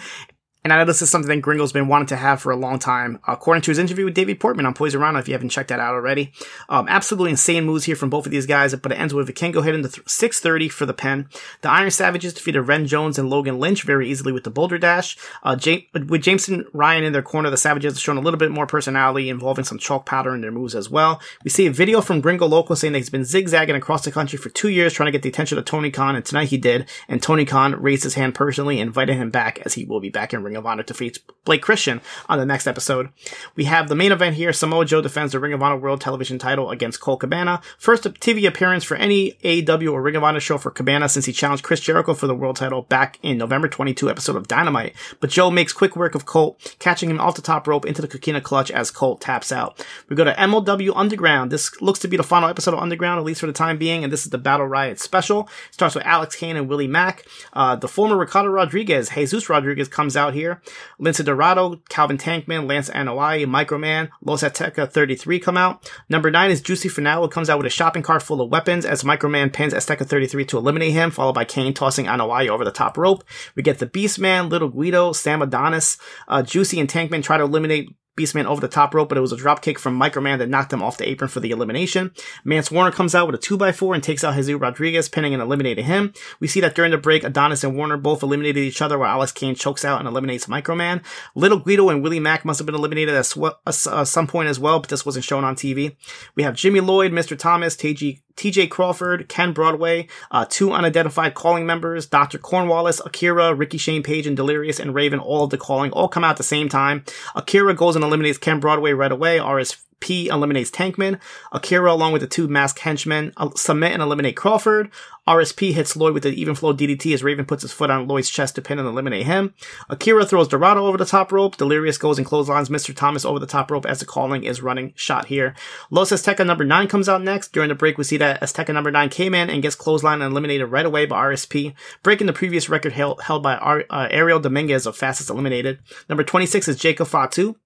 And 0.65 0.73
I 0.73 0.79
know 0.79 0.85
this 0.85 1.03
is 1.03 1.09
something 1.09 1.41
Gringo's 1.41 1.73
been 1.73 1.87
wanting 1.87 2.09
to 2.09 2.17
have 2.17 2.43
for 2.43 2.51
a 2.51 2.57
long 2.57 2.79
time. 2.79 3.21
According 3.29 3.63
to 3.63 3.71
his 3.71 3.79
interview 3.79 4.05
with 4.05 4.15
David 4.15 4.41
Portman 4.41 4.67
on 4.67 4.75
Poisonrana, 4.75 5.21
if 5.21 5.29
you 5.29 5.35
haven't 5.35 5.51
checked 5.51 5.69
that 5.69 5.79
out 5.79 5.95
already. 5.95 6.33
Um, 6.69 6.89
absolutely 6.89 7.31
insane 7.31 7.65
moves 7.65 7.85
here 7.85 7.95
from 7.95 8.11
both 8.11 8.27
of 8.27 8.33
these 8.33 8.45
guys, 8.45 8.75
but 8.75 8.91
it 8.91 8.99
ends 8.99 9.15
with 9.15 9.29
a 9.29 9.33
Vikingo 9.33 9.65
hitting 9.65 9.83
the 9.83 9.89
th- 9.89 10.09
630 10.09 10.69
for 10.69 10.85
the 10.85 10.93
pen. 10.93 11.29
The 11.61 11.71
Iron 11.71 11.91
Savages 11.91 12.35
defeated 12.35 12.63
Ren 12.63 12.87
Jones 12.87 13.19
and 13.19 13.31
Logan 13.31 13.61
Lynch 13.61 13.85
very 13.85 14.11
easily 14.11 14.33
with 14.33 14.45
the 14.45 14.51
Boulder 14.51 14.79
Dash. 14.79 15.17
Uh, 15.45 15.55
James, 15.55 15.85
with 15.95 16.23
Jameson 16.23 16.65
Ryan 16.73 17.05
in 17.05 17.13
their 17.13 17.23
corner, 17.23 17.51
the 17.51 17.57
Savages 17.57 17.95
have 17.95 18.01
shown 18.01 18.17
a 18.17 18.21
little 18.21 18.39
bit 18.39 18.51
more 18.51 18.67
personality, 18.67 19.29
involving 19.29 19.65
some 19.65 19.79
chalk 19.79 20.07
powder 20.07 20.35
in 20.35 20.41
their 20.41 20.51
moves 20.51 20.75
as 20.75 20.91
well. 20.91 21.21
We 21.45 21.51
see 21.51 21.67
a 21.67 21.73
video 21.73 22.01
from 22.01 22.21
Gringo 22.21 22.47
Loco 22.47 22.75
saying 22.75 22.93
that 22.95 22.99
he's 22.99 23.11
been 23.11 23.25
zigzagging 23.25 23.77
across 23.77 24.05
the 24.05 24.11
country 24.11 24.39
for 24.39 24.49
two 24.49 24.69
years 24.69 24.93
trying 24.93 25.07
to 25.07 25.13
get 25.13 25.23
the 25.23 25.29
attention 25.29 25.57
of 25.57 25.65
Tony 25.65 25.91
Khan, 25.91 26.17
and 26.17 26.25
tonight 26.25 26.49
he 26.49 26.59
did, 26.59 26.89
and 27.09 27.23
Tony 27.23 27.45
Khan 27.45 27.81
raised 27.81 28.03
his 28.03 28.15
hand 28.15 28.35
personally 28.35 28.81
invited 28.81 29.17
him 29.17 29.31
back 29.31 29.61
as 29.65 29.75
he 29.75 29.85
will 29.85 30.01
be 30.01 30.09
back 30.09 30.35
in 30.35 30.43
Ring 30.43 30.57
of 30.59 30.67
Honor 30.67 30.83
defeats 30.83 31.19
Blake 31.45 31.63
Christian 31.63 32.03
on 32.29 32.39
the 32.39 32.45
next 32.45 32.67
episode. 32.67 33.09
We 33.57 33.65
have 33.65 33.89
the 33.89 33.95
main 33.95 34.13
event 34.13 34.37
here. 34.37 34.53
Samoa 34.53 34.85
Joe 34.85 35.01
defends 35.01 35.33
the 35.33 35.41
Ring 35.41 35.55
of 35.55 35.63
Honor 35.63 35.79
World 35.79 36.01
Television 36.01 36.39
title 36.39 36.71
against 36.71 37.01
Colt 37.01 37.21
Cabana. 37.21 37.63
First 37.79 38.05
TV 38.05 38.47
appearance 38.47 38.85
for 38.85 38.97
any 38.97 39.33
AEW 39.45 39.93
or 39.93 40.03
Ring 40.03 40.17
of 40.17 40.25
Honor 40.25 40.41
show 40.41 40.59
for 40.59 40.71
Cabana 40.71 41.09
since 41.09 41.25
he 41.25 41.33
challenged 41.33 41.65
Chris 41.65 41.81
Jericho 41.81 42.13
for 42.13 42.27
the 42.27 42.35
world 42.35 42.57
title 42.57 42.83
back 42.83 43.19
in 43.23 43.39
November 43.39 43.69
22 43.69 44.11
episode 44.11 44.37
of 44.37 44.47
Dynamite. 44.47 44.95
But 45.21 45.31
Joe 45.31 45.51
makes 45.51 45.73
quick 45.73 45.97
work 45.97 46.15
of 46.15 46.27
Colt, 46.27 46.77
catching 46.79 47.09
him 47.09 47.19
off 47.19 47.37
the 47.37 47.43
top 47.43 47.67
rope 47.67 47.87
into 47.87 48.03
the 48.03 48.09
Coquina 48.09 48.43
clutch 48.43 48.71
as 48.71 48.91
Colt 48.91 49.21
taps 49.23 49.51
out. 49.51 49.85
We 50.09 50.17
go 50.17 50.25
to 50.25 50.35
MLW 50.35 50.93
Underground. 50.95 51.51
This 51.51 51.81
looks 51.81 51.99
to 52.01 52.09
be 52.09 52.17
the 52.19 52.23
final 52.23 52.49
episode 52.49 52.75
of 52.75 52.81
Underground, 52.81 53.19
at 53.19 53.25
least 53.25 53.41
for 53.41 53.47
the 53.47 53.53
time 53.53 53.79
being, 53.79 54.05
and 54.05 54.13
this 54.13 54.25
is 54.25 54.31
the 54.31 54.39
Battle 54.39 54.67
Riot 54.67 55.01
special. 55.01 55.49
It 55.69 55.75
starts 55.75 55.95
with 55.95 56.05
Alex 56.05 56.37
Kane 56.37 56.57
and 56.57 56.69
Willie 56.69 56.87
Mack. 56.87 57.25
Uh, 57.53 57.77
the 57.77 57.89
former 57.89 58.17
Ricardo 58.17 58.51
Rodriguez, 58.51 59.11
Jesus 59.11 59.49
Rodriguez, 59.49 59.89
comes 59.89 60.17
out 60.17 60.35
here. 60.39 60.63
Lince 61.01 61.25
Dorado, 61.25 61.81
Calvin 61.89 62.19
Tankman, 62.19 62.69
Lance 62.69 62.91
Anoa'i, 62.91 63.45
Microman, 63.45 64.09
Los 64.23 64.43
Azteca 64.43 64.91
33 64.91 65.39
come 65.41 65.57
out. 65.57 65.91
Number 66.09 66.31
9 66.31 66.51
is 66.51 66.61
Juicy 66.61 66.89
Finau, 66.89 67.31
comes 67.31 67.51
out 67.51 67.59
with 67.59 67.67
a 67.67 67.71
shopping 67.71 68.03
cart 68.03 68.23
full 68.23 68.41
of 68.41 68.51
weapons 68.51 68.85
as 68.85 69.03
Microman 69.03 69.53
pins 69.53 69.75
Azteca 69.75 70.07
33 70.07 70.45
to 70.47 70.59
eliminate 70.59 70.93
him, 70.93 71.11
followed 71.11 71.35
by 71.35 71.45
Kane 71.45 71.75
tossing 71.75 72.07
Anoa'i 72.07 72.49
over 72.49 72.65
the 72.65 72.71
top 72.71 72.97
rope. 72.97 73.25
We 73.55 73.63
get 73.63 73.79
the 73.79 73.87
Beast 73.87 74.19
Man, 74.19 74.49
Little 74.49 74.69
Guido, 74.69 75.13
Sam 75.13 75.43
Adonis, 75.43 75.99
uh, 76.29 76.43
Juicy 76.43 76.81
and 76.81 76.89
Tankman 76.89 77.23
try 77.23 77.37
to 77.37 77.45
eliminate 77.45 77.91
Beastman 78.19 78.47
over 78.47 78.61
the 78.61 78.69
top 78.69 78.95
rope, 78.95 79.09
but 79.09 79.19
it 79.19 79.23
was 79.23 79.33
a 79.33 79.37
drop 79.37 79.63
kick 79.63 79.79
from 79.79 79.99
Microman 79.99 80.39
that 80.39 80.49
knocked 80.49 80.73
him 80.73 80.83
off 80.83 80.99
the 80.99 81.09
apron 81.09 81.29
for 81.29 81.41
the 81.41 81.51
elimination. 81.51 82.13
Mance 82.45 82.71
Warner 82.71 82.91
comes 82.91 83.15
out 83.15 83.27
with 83.27 83.37
a 83.37 83.39
2x4 83.39 83.95
and 83.95 84.03
takes 84.03 84.25
out 84.25 84.35
Jesus 84.35 84.55
Rodriguez, 84.55 85.09
pinning 85.09 85.33
and 85.33 85.43
eliminating 85.43 85.85
him. 85.85 86.13
We 86.41 86.49
see 86.49 86.61
that 86.61 86.75
during 86.75 86.91
the 86.91 86.99
break, 86.99 87.25
Adonis 87.25 87.65
and 87.65 87.77
Warner 87.77 87.97
both 87.97 88.23
eliminated 88.23 88.63
each 88.65 88.83
other 88.83 88.99
while 88.99 89.11
Alex 89.11 89.33
Kane 89.33 89.55
chokes 89.55 89.85
out 89.85 90.01
and 90.01 90.09
eliminates 90.09 90.47
Microman. 90.47 91.05
Little 91.35 91.59
Guido 91.59 91.89
and 91.89 92.03
Willie 92.03 92.21
Mack 92.21 92.45
must 92.45 92.59
have 92.59 92.67
been 92.67 92.75
eliminated 92.75 93.15
at 93.15 93.37
uh, 93.37 94.05
some 94.05 94.27
point 94.27 94.49
as 94.49 94.59
well, 94.59 94.81
but 94.81 94.91
this 94.91 95.07
wasn't 95.07 95.25
shown 95.25 95.45
on 95.45 95.55
TV. 95.55 95.97
We 96.35 96.43
have 96.43 96.55
Jimmy 96.55 96.81
Lloyd, 96.81 97.13
Mr. 97.13 97.39
Thomas, 97.39 97.77
TG, 97.77 98.21
TJ 98.39 98.71
Crawford, 98.71 99.29
Ken 99.29 99.53
Broadway, 99.53 100.07
uh, 100.31 100.47
two 100.49 100.73
unidentified 100.73 101.35
calling 101.35 101.67
members, 101.67 102.07
Dr. 102.07 102.39
Cornwallis, 102.39 103.01
Akira, 103.05 103.53
Ricky 103.53 103.79
Shane 103.79 104.03
Page, 104.03 104.27
and 104.27 104.37
Delirious 104.37 104.79
and 104.79 104.95
Raven, 104.95 105.19
all 105.19 105.45
of 105.45 105.51
the 105.51 105.59
calling, 105.59 105.91
all 105.91 106.09
come 106.09 106.25
out 106.25 106.31
at 106.31 106.37
the 106.37 106.45
same 106.45 106.69
time. 106.69 107.05
Akira 107.35 107.75
goes 107.75 107.97
and 107.97 108.05
eliminates 108.05 108.39
Ken 108.39 108.61
Broadway 108.61 108.93
right 108.93 109.13
away. 109.13 109.41
RS 109.41 109.77
P 110.01 110.29
eliminates 110.29 110.71
Tankman. 110.71 111.21
Akira, 111.53 111.93
along 111.93 112.13
with 112.13 112.23
the 112.23 112.29
two 112.29 112.49
masked 112.49 112.81
henchmen, 112.81 113.33
uh, 113.37 113.51
submit 113.57 113.93
and 113.93 114.03
eliminate 114.03 114.37
Crawford. 114.37 114.91
RSP 115.29 115.75
hits 115.75 115.95
Lloyd 115.95 116.15
with 116.15 116.23
the 116.23 116.31
even 116.31 116.55
flow 116.55 116.73
DDT 116.73 117.13
as 117.13 117.23
Raven 117.23 117.45
puts 117.45 117.61
his 117.61 117.73
foot 117.73 117.91
on 117.91 118.09
Lloyd's 118.09 118.31
chest 118.31 118.55
to 118.55 118.63
pin 118.63 118.79
and 118.79 118.89
eliminate 118.89 119.27
him. 119.27 119.53
Akira 119.91 120.25
throws 120.25 120.49
Dorado 120.49 120.87
over 120.87 120.97
the 120.97 121.05
top 121.05 121.33
rope. 121.33 121.59
Delirious 121.59 121.99
goes 121.99 122.17
and 122.17 122.27
clotheslines 122.27 122.71
Mr. 122.71 122.97
Thomas 122.97 123.27
over 123.27 123.39
the 123.39 123.47
top 123.47 123.71
rope 123.71 123.85
as 123.85 124.01
the 124.01 124.07
calling 124.07 124.45
is 124.45 124.63
running 124.63 124.95
shot 124.97 125.27
here. 125.27 125.55
Los 125.91 126.11
Azteca 126.11 126.47
number 126.47 126.65
9 126.65 126.89
comes 126.89 127.11
out 127.11 127.23
next. 127.23 127.53
During 127.53 127.69
the 127.69 127.75
break, 127.75 127.99
we 127.99 128.05
see 128.05 128.17
that 128.17 128.41
Azteca 128.41 128.73
number 128.73 128.91
9 128.91 129.11
came 129.11 129.35
in 129.35 129.51
and 129.51 129.61
gets 129.61 129.77
clothesline 129.77 130.23
and 130.23 130.33
eliminated 130.33 130.71
right 130.71 130.87
away 130.87 131.05
by 131.05 131.23
RSP, 131.23 131.75
breaking 132.03 132.27
the 132.27 132.33
previous 132.33 132.71
record 132.71 132.93
held, 132.93 133.21
by 133.43 133.57
uh, 133.57 134.09
Ariel 134.11 134.41
Dominguez 134.41 134.87
of 134.87 134.97
fastest 134.97 135.29
eliminated. 135.29 135.79
Number 136.09 136.25
26 136.25 136.69
is 136.69 136.77
Jacob 136.77 137.07
Fatu. 137.07 137.57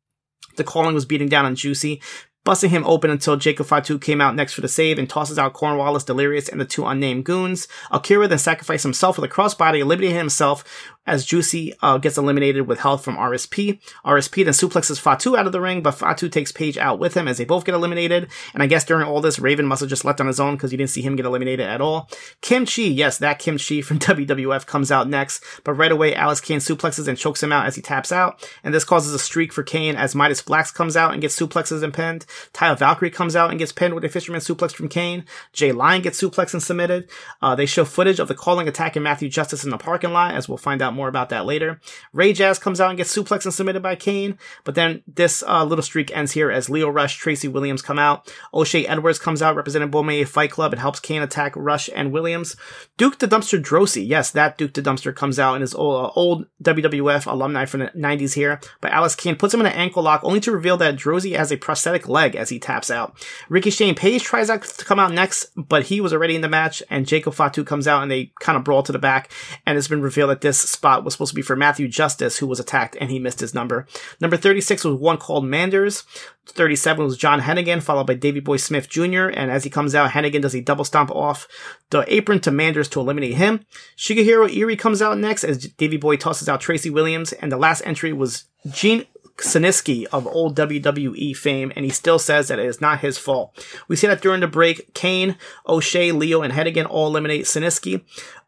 The 0.56 0.64
calling 0.64 0.94
was 0.94 1.04
beating 1.04 1.28
down 1.28 1.44
on 1.44 1.54
Juicy, 1.54 2.00
busting 2.44 2.70
him 2.70 2.84
open 2.86 3.10
until 3.10 3.36
Jacob 3.36 3.66
Fatu 3.66 3.98
came 3.98 4.20
out 4.20 4.34
next 4.34 4.54
for 4.54 4.60
the 4.60 4.68
save 4.68 4.98
and 4.98 5.08
tosses 5.08 5.38
out 5.38 5.52
Cornwallis, 5.52 6.04
Delirious, 6.04 6.48
and 6.48 6.60
the 6.60 6.64
two 6.64 6.86
unnamed 6.86 7.24
goons. 7.24 7.68
Akira 7.90 8.28
then 8.28 8.38
sacrifices 8.38 8.82
himself 8.82 9.18
with 9.18 9.30
a 9.30 9.32
crossbody, 9.32 9.80
eliminating 9.80 10.16
himself 10.16 10.64
as 11.06 11.24
Juicy 11.24 11.74
uh, 11.82 11.98
gets 11.98 12.16
eliminated 12.16 12.66
with 12.66 12.80
health 12.80 13.04
from 13.04 13.16
RSP. 13.16 13.80
RSP 14.04 14.44
then 14.44 14.54
suplexes 14.54 15.00
Fatu 15.00 15.36
out 15.36 15.46
of 15.46 15.52
the 15.52 15.60
ring, 15.60 15.82
but 15.82 15.92
Fatu 15.92 16.28
takes 16.28 16.52
Page 16.52 16.78
out 16.78 16.98
with 16.98 17.16
him 17.16 17.26
as 17.26 17.38
they 17.38 17.44
both 17.44 17.64
get 17.64 17.74
eliminated. 17.74 18.28
And 18.54 18.62
I 18.62 18.66
guess 18.66 18.84
during 18.84 19.06
all 19.06 19.20
this, 19.20 19.38
Raven 19.38 19.66
must 19.66 19.80
have 19.80 19.90
just 19.90 20.04
left 20.04 20.20
on 20.20 20.26
his 20.26 20.38
own 20.38 20.54
because 20.54 20.70
you 20.70 20.78
didn't 20.78 20.90
see 20.90 21.02
him 21.02 21.16
get 21.16 21.26
eliminated 21.26 21.66
at 21.66 21.80
all. 21.80 22.08
Kim 22.40 22.64
Chee, 22.64 22.92
yes, 22.92 23.18
that 23.18 23.38
Kim 23.38 23.58
Chi 23.58 23.80
from 23.80 23.98
WWF 24.00 24.66
comes 24.66 24.92
out 24.92 25.08
next, 25.08 25.42
but 25.64 25.74
right 25.74 25.90
away, 25.90 26.14
Alex 26.14 26.40
Kane 26.40 26.60
suplexes 26.60 27.08
and 27.08 27.18
chokes 27.18 27.42
him 27.42 27.52
out 27.52 27.66
as 27.66 27.74
he 27.74 27.82
taps 27.82 28.12
out. 28.12 28.48
And 28.62 28.72
this 28.72 28.84
causes 28.84 29.14
a 29.14 29.18
streak 29.18 29.52
for 29.52 29.62
Kane 29.62 29.96
as 29.96 30.14
Midas 30.14 30.42
Blacks 30.42 30.70
comes 30.70 30.96
out 30.96 31.12
and 31.12 31.20
gets 31.20 31.38
suplexes 31.38 31.82
and 31.82 31.92
pinned. 31.92 32.26
Taya 32.52 32.78
Valkyrie 32.78 33.10
comes 33.10 33.36
out 33.36 33.50
and 33.50 33.58
gets 33.58 33.72
pinned 33.72 33.94
with 33.94 34.04
a 34.04 34.08
fisherman 34.08 34.40
suplex 34.40 34.72
from 34.72 34.88
Kane. 34.88 35.24
Jay 35.52 35.72
Lyon 35.72 36.02
gets 36.02 36.20
suplexed 36.20 36.54
and 36.54 36.62
submitted. 36.62 37.08
Uh, 37.40 37.54
they 37.54 37.66
show 37.66 37.84
footage 37.84 38.18
of 38.18 38.28
the 38.28 38.34
calling 38.34 38.68
attack 38.68 38.96
in 38.96 39.02
Matthew 39.02 39.28
Justice 39.28 39.64
in 39.64 39.70
the 39.70 39.78
parking 39.78 40.12
lot, 40.12 40.34
as 40.34 40.48
we'll 40.48 40.58
find 40.58 40.82
out 40.82 40.94
more 40.94 41.08
about 41.08 41.28
that 41.30 41.46
later. 41.46 41.80
Ray 42.12 42.32
Jazz 42.32 42.58
comes 42.58 42.80
out 42.80 42.90
and 42.90 42.96
gets 42.96 43.16
suplexed 43.16 43.44
and 43.44 43.54
submitted 43.54 43.82
by 43.82 43.96
Kane, 43.96 44.38
but 44.64 44.74
then 44.74 45.02
this 45.06 45.42
uh, 45.46 45.64
little 45.64 45.82
streak 45.82 46.14
ends 46.16 46.32
here 46.32 46.50
as 46.50 46.70
Lio 46.70 46.88
Rush, 46.88 47.16
Tracy 47.16 47.48
Williams 47.48 47.82
come 47.82 47.98
out. 47.98 48.32
O'Shea 48.54 48.86
Edwards 48.86 49.18
comes 49.18 49.42
out 49.42 49.56
representing 49.56 49.90
Bomaye 49.90 50.26
Fight 50.26 50.50
Club 50.50 50.72
and 50.72 50.80
helps 50.80 51.00
Kane 51.00 51.22
attack 51.22 51.52
Rush 51.56 51.88
and 51.94 52.12
Williams. 52.12 52.56
Duke 52.96 53.18
the 53.18 53.28
Dumpster 53.28 53.62
Droese, 53.62 54.06
yes, 54.06 54.30
that 54.30 54.58
Duke 54.58 54.74
the 54.74 54.82
Dumpster 54.82 55.14
comes 55.14 55.38
out 55.38 55.54
and 55.54 55.64
is 55.64 55.74
old, 55.74 56.04
uh, 56.04 56.10
old 56.14 56.46
WWF 56.62 57.26
alumni 57.26 57.64
from 57.64 57.80
the 57.80 57.86
90s 57.88 58.34
here, 58.34 58.60
but 58.80 58.92
Alex 58.92 59.14
Kane 59.14 59.36
puts 59.36 59.54
him 59.54 59.60
in 59.60 59.66
an 59.66 59.72
ankle 59.72 60.02
lock 60.02 60.22
only 60.24 60.40
to 60.40 60.52
reveal 60.52 60.76
that 60.76 60.96
Droese 60.96 61.36
has 61.36 61.52
a 61.52 61.56
prosthetic 61.56 62.08
leg 62.08 62.21
as 62.34 62.48
he 62.48 62.58
taps 62.58 62.90
out. 62.90 63.14
Ricky 63.48 63.70
Shane 63.70 63.94
Page 63.94 64.22
tries 64.22 64.50
out 64.50 64.62
to 64.62 64.84
come 64.84 64.98
out 64.98 65.12
next, 65.12 65.46
but 65.56 65.84
he 65.84 66.00
was 66.00 66.12
already 66.12 66.34
in 66.34 66.40
the 66.40 66.48
match 66.48 66.82
and 66.88 67.06
Jacob 67.06 67.34
Fatu 67.34 67.64
comes 67.64 67.86
out 67.86 68.02
and 68.02 68.10
they 68.10 68.32
kind 68.40 68.56
of 68.56 68.64
brawl 68.64 68.82
to 68.82 68.92
the 68.92 68.98
back 68.98 69.30
and 69.66 69.76
it's 69.76 69.88
been 69.88 70.02
revealed 70.02 70.30
that 70.30 70.40
this 70.40 70.58
spot 70.58 71.04
was 71.04 71.14
supposed 71.14 71.30
to 71.30 71.36
be 71.36 71.42
for 71.42 71.56
Matthew 71.56 71.88
Justice, 71.88 72.38
who 72.38 72.46
was 72.46 72.60
attacked 72.60 72.96
and 73.00 73.10
he 73.10 73.18
missed 73.18 73.40
his 73.40 73.54
number. 73.54 73.86
Number 74.20 74.36
36 74.36 74.84
was 74.84 74.94
one 74.94 75.18
called 75.18 75.44
Manders. 75.44 76.04
37 76.46 77.04
was 77.04 77.16
John 77.16 77.40
Hennigan, 77.40 77.82
followed 77.82 78.06
by 78.06 78.14
Davey 78.14 78.40
Boy 78.40 78.56
Smith 78.56 78.88
Jr. 78.88 79.28
And 79.28 79.50
as 79.50 79.64
he 79.64 79.70
comes 79.70 79.94
out, 79.94 80.10
Hennigan 80.10 80.42
does 80.42 80.54
a 80.54 80.60
double 80.60 80.84
stomp 80.84 81.10
off 81.10 81.46
the 81.90 82.04
apron 82.12 82.40
to 82.40 82.50
Manders 82.50 82.88
to 82.88 83.00
eliminate 83.00 83.34
him. 83.34 83.64
Shigehiro 83.96 84.48
Irie 84.48 84.78
comes 84.78 85.00
out 85.00 85.18
next 85.18 85.44
as 85.44 85.68
Davey 85.68 85.96
Boy 85.96 86.16
tosses 86.16 86.48
out 86.48 86.60
Tracy 86.60 86.90
Williams. 86.90 87.32
And 87.32 87.52
the 87.52 87.56
last 87.56 87.82
entry 87.86 88.12
was 88.12 88.44
Gene 88.70 89.06
Snisky 89.38 90.04
of 90.06 90.26
old 90.26 90.56
WWE 90.56 91.36
fame, 91.36 91.72
and 91.74 91.84
he 91.84 91.90
still 91.90 92.18
says 92.18 92.48
that 92.48 92.58
it 92.58 92.66
is 92.66 92.80
not 92.80 93.00
his 93.00 93.18
fault. 93.18 93.66
We 93.88 93.96
see 93.96 94.06
that 94.06 94.22
during 94.22 94.40
the 94.40 94.46
break, 94.46 94.94
Kane, 94.94 95.36
O'Shea, 95.66 96.12
Lio, 96.12 96.42
and 96.42 96.52
Hennigan 96.52 96.86
all 96.88 97.08
eliminate 97.08 97.44
Snisky. 97.44 98.02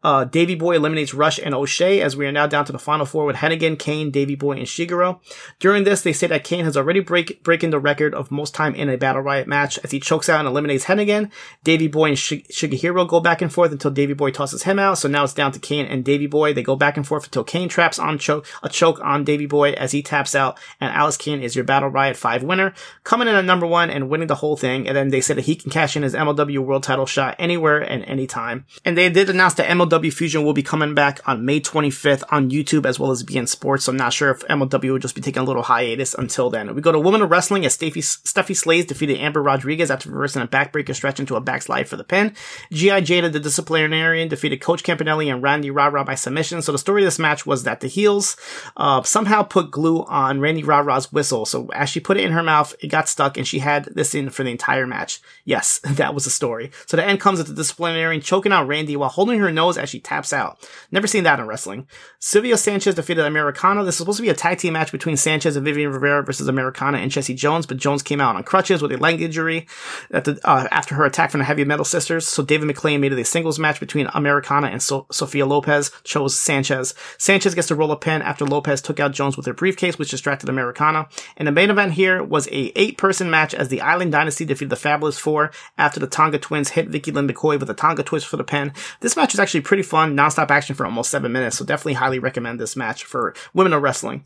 Uh, 0.05 0.23
Davey 0.23 0.53
Boy 0.53 0.75
eliminates 0.75 1.15
Rush 1.15 1.39
and 1.39 1.55
O'Shea 1.55 1.99
as 1.99 2.15
we 2.15 2.27
are 2.27 2.31
now 2.31 2.45
down 2.45 2.63
to 2.65 2.71
the 2.71 2.77
final 2.77 3.07
four 3.07 3.25
with 3.25 3.37
Hennigan, 3.37 3.79
Kane, 3.79 4.11
Davey 4.11 4.35
Boy, 4.35 4.51
and 4.51 4.67
Shiguro. 4.67 5.19
During 5.57 5.83
this, 5.83 6.03
they 6.03 6.13
say 6.13 6.27
that 6.27 6.43
Kane 6.43 6.63
has 6.63 6.77
already 6.77 6.99
break, 6.99 7.43
breaking 7.43 7.71
the 7.71 7.79
record 7.79 8.13
of 8.13 8.29
most 8.29 8.53
time 8.53 8.75
in 8.75 8.87
a 8.87 8.97
Battle 8.97 9.23
Riot 9.23 9.47
match 9.47 9.79
as 9.83 9.89
he 9.89 9.99
chokes 9.99 10.29
out 10.29 10.41
and 10.41 10.47
eliminates 10.47 10.85
Hennigan. 10.85 11.31
Davey 11.63 11.87
Boy 11.87 12.09
and 12.09 12.19
Sh- 12.19 12.45
Shigehiro 12.51 13.07
go 13.07 13.19
back 13.19 13.41
and 13.41 13.51
forth 13.51 13.71
until 13.71 13.89
Davey 13.89 14.13
Boy 14.13 14.29
tosses 14.29 14.61
him 14.61 14.77
out. 14.77 14.99
So 14.99 15.09
now 15.09 15.23
it's 15.23 15.33
down 15.33 15.51
to 15.53 15.59
Kane 15.59 15.87
and 15.87 16.05
Davey 16.05 16.27
Boy. 16.27 16.53
They 16.53 16.61
go 16.61 16.75
back 16.75 16.97
and 16.97 17.07
forth 17.07 17.25
until 17.25 17.43
Kane 17.43 17.67
traps 17.67 17.97
on 17.97 18.19
choke, 18.19 18.45
a 18.61 18.69
choke 18.69 18.99
on 19.01 19.23
Davey 19.23 19.47
Boy 19.47 19.71
as 19.71 19.91
he 19.91 20.03
taps 20.03 20.35
out 20.35 20.59
and 20.79 20.93
Alex 20.93 21.17
Kane 21.17 21.41
is 21.41 21.55
your 21.55 21.65
Battle 21.65 21.89
Riot 21.89 22.15
5 22.15 22.43
winner, 22.43 22.75
coming 23.03 23.27
in 23.27 23.33
at 23.33 23.43
number 23.43 23.65
one 23.65 23.89
and 23.89 24.07
winning 24.07 24.27
the 24.27 24.35
whole 24.35 24.55
thing. 24.55 24.87
And 24.87 24.95
then 24.95 25.09
they 25.09 25.21
say 25.21 25.33
that 25.33 25.45
he 25.45 25.55
can 25.55 25.71
cash 25.71 25.97
in 25.97 26.03
his 26.03 26.13
MLW 26.13 26.59
world 26.59 26.83
title 26.83 27.07
shot 27.07 27.35
anywhere 27.39 27.79
and 27.79 28.03
anytime. 28.03 28.67
And 28.85 28.95
they 28.95 29.09
did 29.09 29.31
announce 29.31 29.55
that 29.55 29.67
MLW 29.67 29.94
MLW 29.95 30.13
Fusion 30.13 30.43
will 30.43 30.53
be 30.53 30.63
coming 30.63 30.93
back 30.93 31.21
on 31.25 31.45
May 31.45 31.59
25th 31.59 32.23
on 32.29 32.49
YouTube 32.49 32.85
as 32.85 32.99
well 32.99 33.11
as 33.11 33.23
beIN 33.23 33.47
Sports. 33.47 33.85
So 33.85 33.91
I'm 33.91 33.97
not 33.97 34.13
sure 34.13 34.31
if 34.31 34.39
MLW 34.41 34.91
will 34.91 34.99
just 34.99 35.15
be 35.15 35.21
taking 35.21 35.41
a 35.41 35.45
little 35.45 35.63
hiatus 35.63 36.13
until 36.13 36.49
then. 36.49 36.73
We 36.75 36.81
go 36.81 36.91
to 36.91 36.99
Women 36.99 37.21
of 37.21 37.31
Wrestling 37.31 37.65
as 37.65 37.77
Steffi, 37.77 37.99
Steffi 37.99 38.55
Slays 38.55 38.85
defeated 38.85 39.19
Amber 39.19 39.41
Rodriguez 39.41 39.89
after 39.89 40.09
reversing 40.09 40.41
a 40.41 40.47
backbreaker 40.47 40.93
stretch 40.93 41.19
into 41.19 41.35
a 41.35 41.41
backslide 41.41 41.87
for 41.87 41.95
the 41.95 42.03
pin. 42.03 42.33
G.I. 42.71 43.01
Jada, 43.01 43.31
the 43.31 43.39
disciplinarian, 43.39 44.27
defeated 44.27 44.61
Coach 44.61 44.83
Campanelli 44.83 45.31
and 45.31 45.41
Randy 45.41 45.71
Rara 45.71 46.03
by 46.03 46.15
submission. 46.15 46.61
So 46.61 46.71
the 46.71 46.77
story 46.77 47.03
of 47.03 47.07
this 47.07 47.19
match 47.19 47.45
was 47.45 47.63
that 47.63 47.79
the 47.79 47.87
heels 47.87 48.35
uh, 48.75 49.01
somehow 49.03 49.43
put 49.43 49.71
glue 49.71 50.03
on 50.03 50.39
Randy 50.39 50.63
Rara's 50.63 51.11
whistle. 51.11 51.45
So 51.45 51.69
as 51.73 51.89
she 51.89 51.99
put 51.99 52.17
it 52.17 52.25
in 52.25 52.33
her 52.33 52.43
mouth, 52.43 52.75
it 52.81 52.87
got 52.87 53.07
stuck 53.07 53.37
and 53.37 53.47
she 53.47 53.59
had 53.59 53.85
this 53.85 54.13
in 54.13 54.29
for 54.29 54.43
the 54.43 54.51
entire 54.51 54.87
match. 54.87 55.21
Yes, 55.45 55.79
that 55.83 56.13
was 56.13 56.25
the 56.25 56.29
story. 56.29 56.71
So 56.85 56.97
the 56.97 57.05
end 57.05 57.19
comes 57.19 57.39
with 57.39 57.47
the 57.47 57.53
disciplinarian 57.53 58.21
choking 58.21 58.51
out 58.51 58.67
Randy 58.67 58.95
while 58.95 59.09
holding 59.09 59.39
her 59.39 59.51
nose 59.51 59.77
as 59.77 59.84
she 59.85 59.99
taps 59.99 60.33
out. 60.33 60.57
Never 60.91 61.07
seen 61.07 61.23
that 61.23 61.39
in 61.39 61.47
wrestling. 61.47 61.87
Silvio 62.19 62.55
Sanchez 62.55 62.95
defeated 62.95 63.25
Americana. 63.25 63.83
This 63.83 63.93
was 63.93 63.97
supposed 63.97 64.17
to 64.17 64.23
be 64.23 64.29
a 64.29 64.33
tag 64.33 64.57
team 64.57 64.73
match 64.73 64.91
between 64.91 65.17
Sanchez 65.17 65.55
and 65.55 65.65
Vivian 65.65 65.91
Rivera 65.91 66.23
versus 66.23 66.47
Americana 66.47 66.97
and 66.97 67.11
Jesse 67.11 67.33
Jones, 67.33 67.65
but 67.65 67.77
Jones 67.77 68.03
came 68.03 68.21
out 68.21 68.35
on 68.35 68.43
crutches 68.43 68.81
with 68.81 68.91
a 68.91 68.97
leg 68.97 69.21
injury 69.21 69.67
the, 70.09 70.39
uh, 70.43 70.67
after 70.71 70.95
her 70.95 71.05
attack 71.05 71.31
from 71.31 71.39
the 71.39 71.45
Heavy 71.45 71.63
Metal 71.63 71.85
Sisters. 71.85 72.27
So 72.27 72.43
David 72.43 72.69
McLane 72.69 72.99
made 72.99 73.13
it 73.13 73.19
a 73.19 73.25
singles 73.25 73.59
match 73.59 73.79
between 73.79 74.07
Americana 74.13 74.67
and 74.67 74.81
so- 74.81 75.07
Sofia 75.11 75.45
Lopez, 75.45 75.91
chose 76.03 76.37
Sanchez. 76.37 76.93
Sanchez 77.17 77.55
gets 77.55 77.67
to 77.67 77.75
roll 77.75 77.91
a 77.91 77.97
pin 77.97 78.21
after 78.21 78.45
Lopez 78.45 78.81
took 78.81 78.99
out 78.99 79.11
Jones 79.11 79.37
with 79.37 79.45
her 79.45 79.53
briefcase, 79.53 79.97
which 79.97 80.11
distracted 80.11 80.49
Americana. 80.49 81.07
And 81.37 81.47
the 81.47 81.51
main 81.51 81.69
event 81.69 81.93
here 81.93 82.23
was 82.23 82.47
a 82.47 82.71
eight 82.75 82.97
person 82.97 83.29
match 83.29 83.53
as 83.53 83.69
the 83.69 83.81
Island 83.81 84.11
Dynasty 84.11 84.45
defeated 84.45 84.69
the 84.69 84.75
Fabulous 84.75 85.17
Four 85.17 85.51
after 85.77 85.99
the 85.99 86.07
Tonga 86.07 86.39
Twins 86.39 86.69
hit 86.69 86.89
Vicky 86.89 87.11
Lynn 87.11 87.27
McCoy 87.27 87.59
with 87.59 87.69
a 87.69 87.73
Tonga 87.73 88.03
twist 88.03 88.27
for 88.27 88.37
the 88.37 88.43
pin. 88.43 88.73
This 89.01 89.15
match 89.15 89.33
was 89.33 89.39
actually 89.39 89.61
pretty 89.65 89.83
fun 89.83 90.15
nonstop 90.15 90.51
action 90.51 90.75
for 90.75 90.85
almost 90.85 91.11
seven 91.11 91.31
minutes. 91.31 91.57
So 91.57 91.65
definitely 91.65 91.93
highly 91.93 92.19
recommend 92.19 92.59
this 92.59 92.75
match 92.75 93.03
for 93.03 93.33
women 93.53 93.73
of 93.73 93.81
wrestling. 93.81 94.23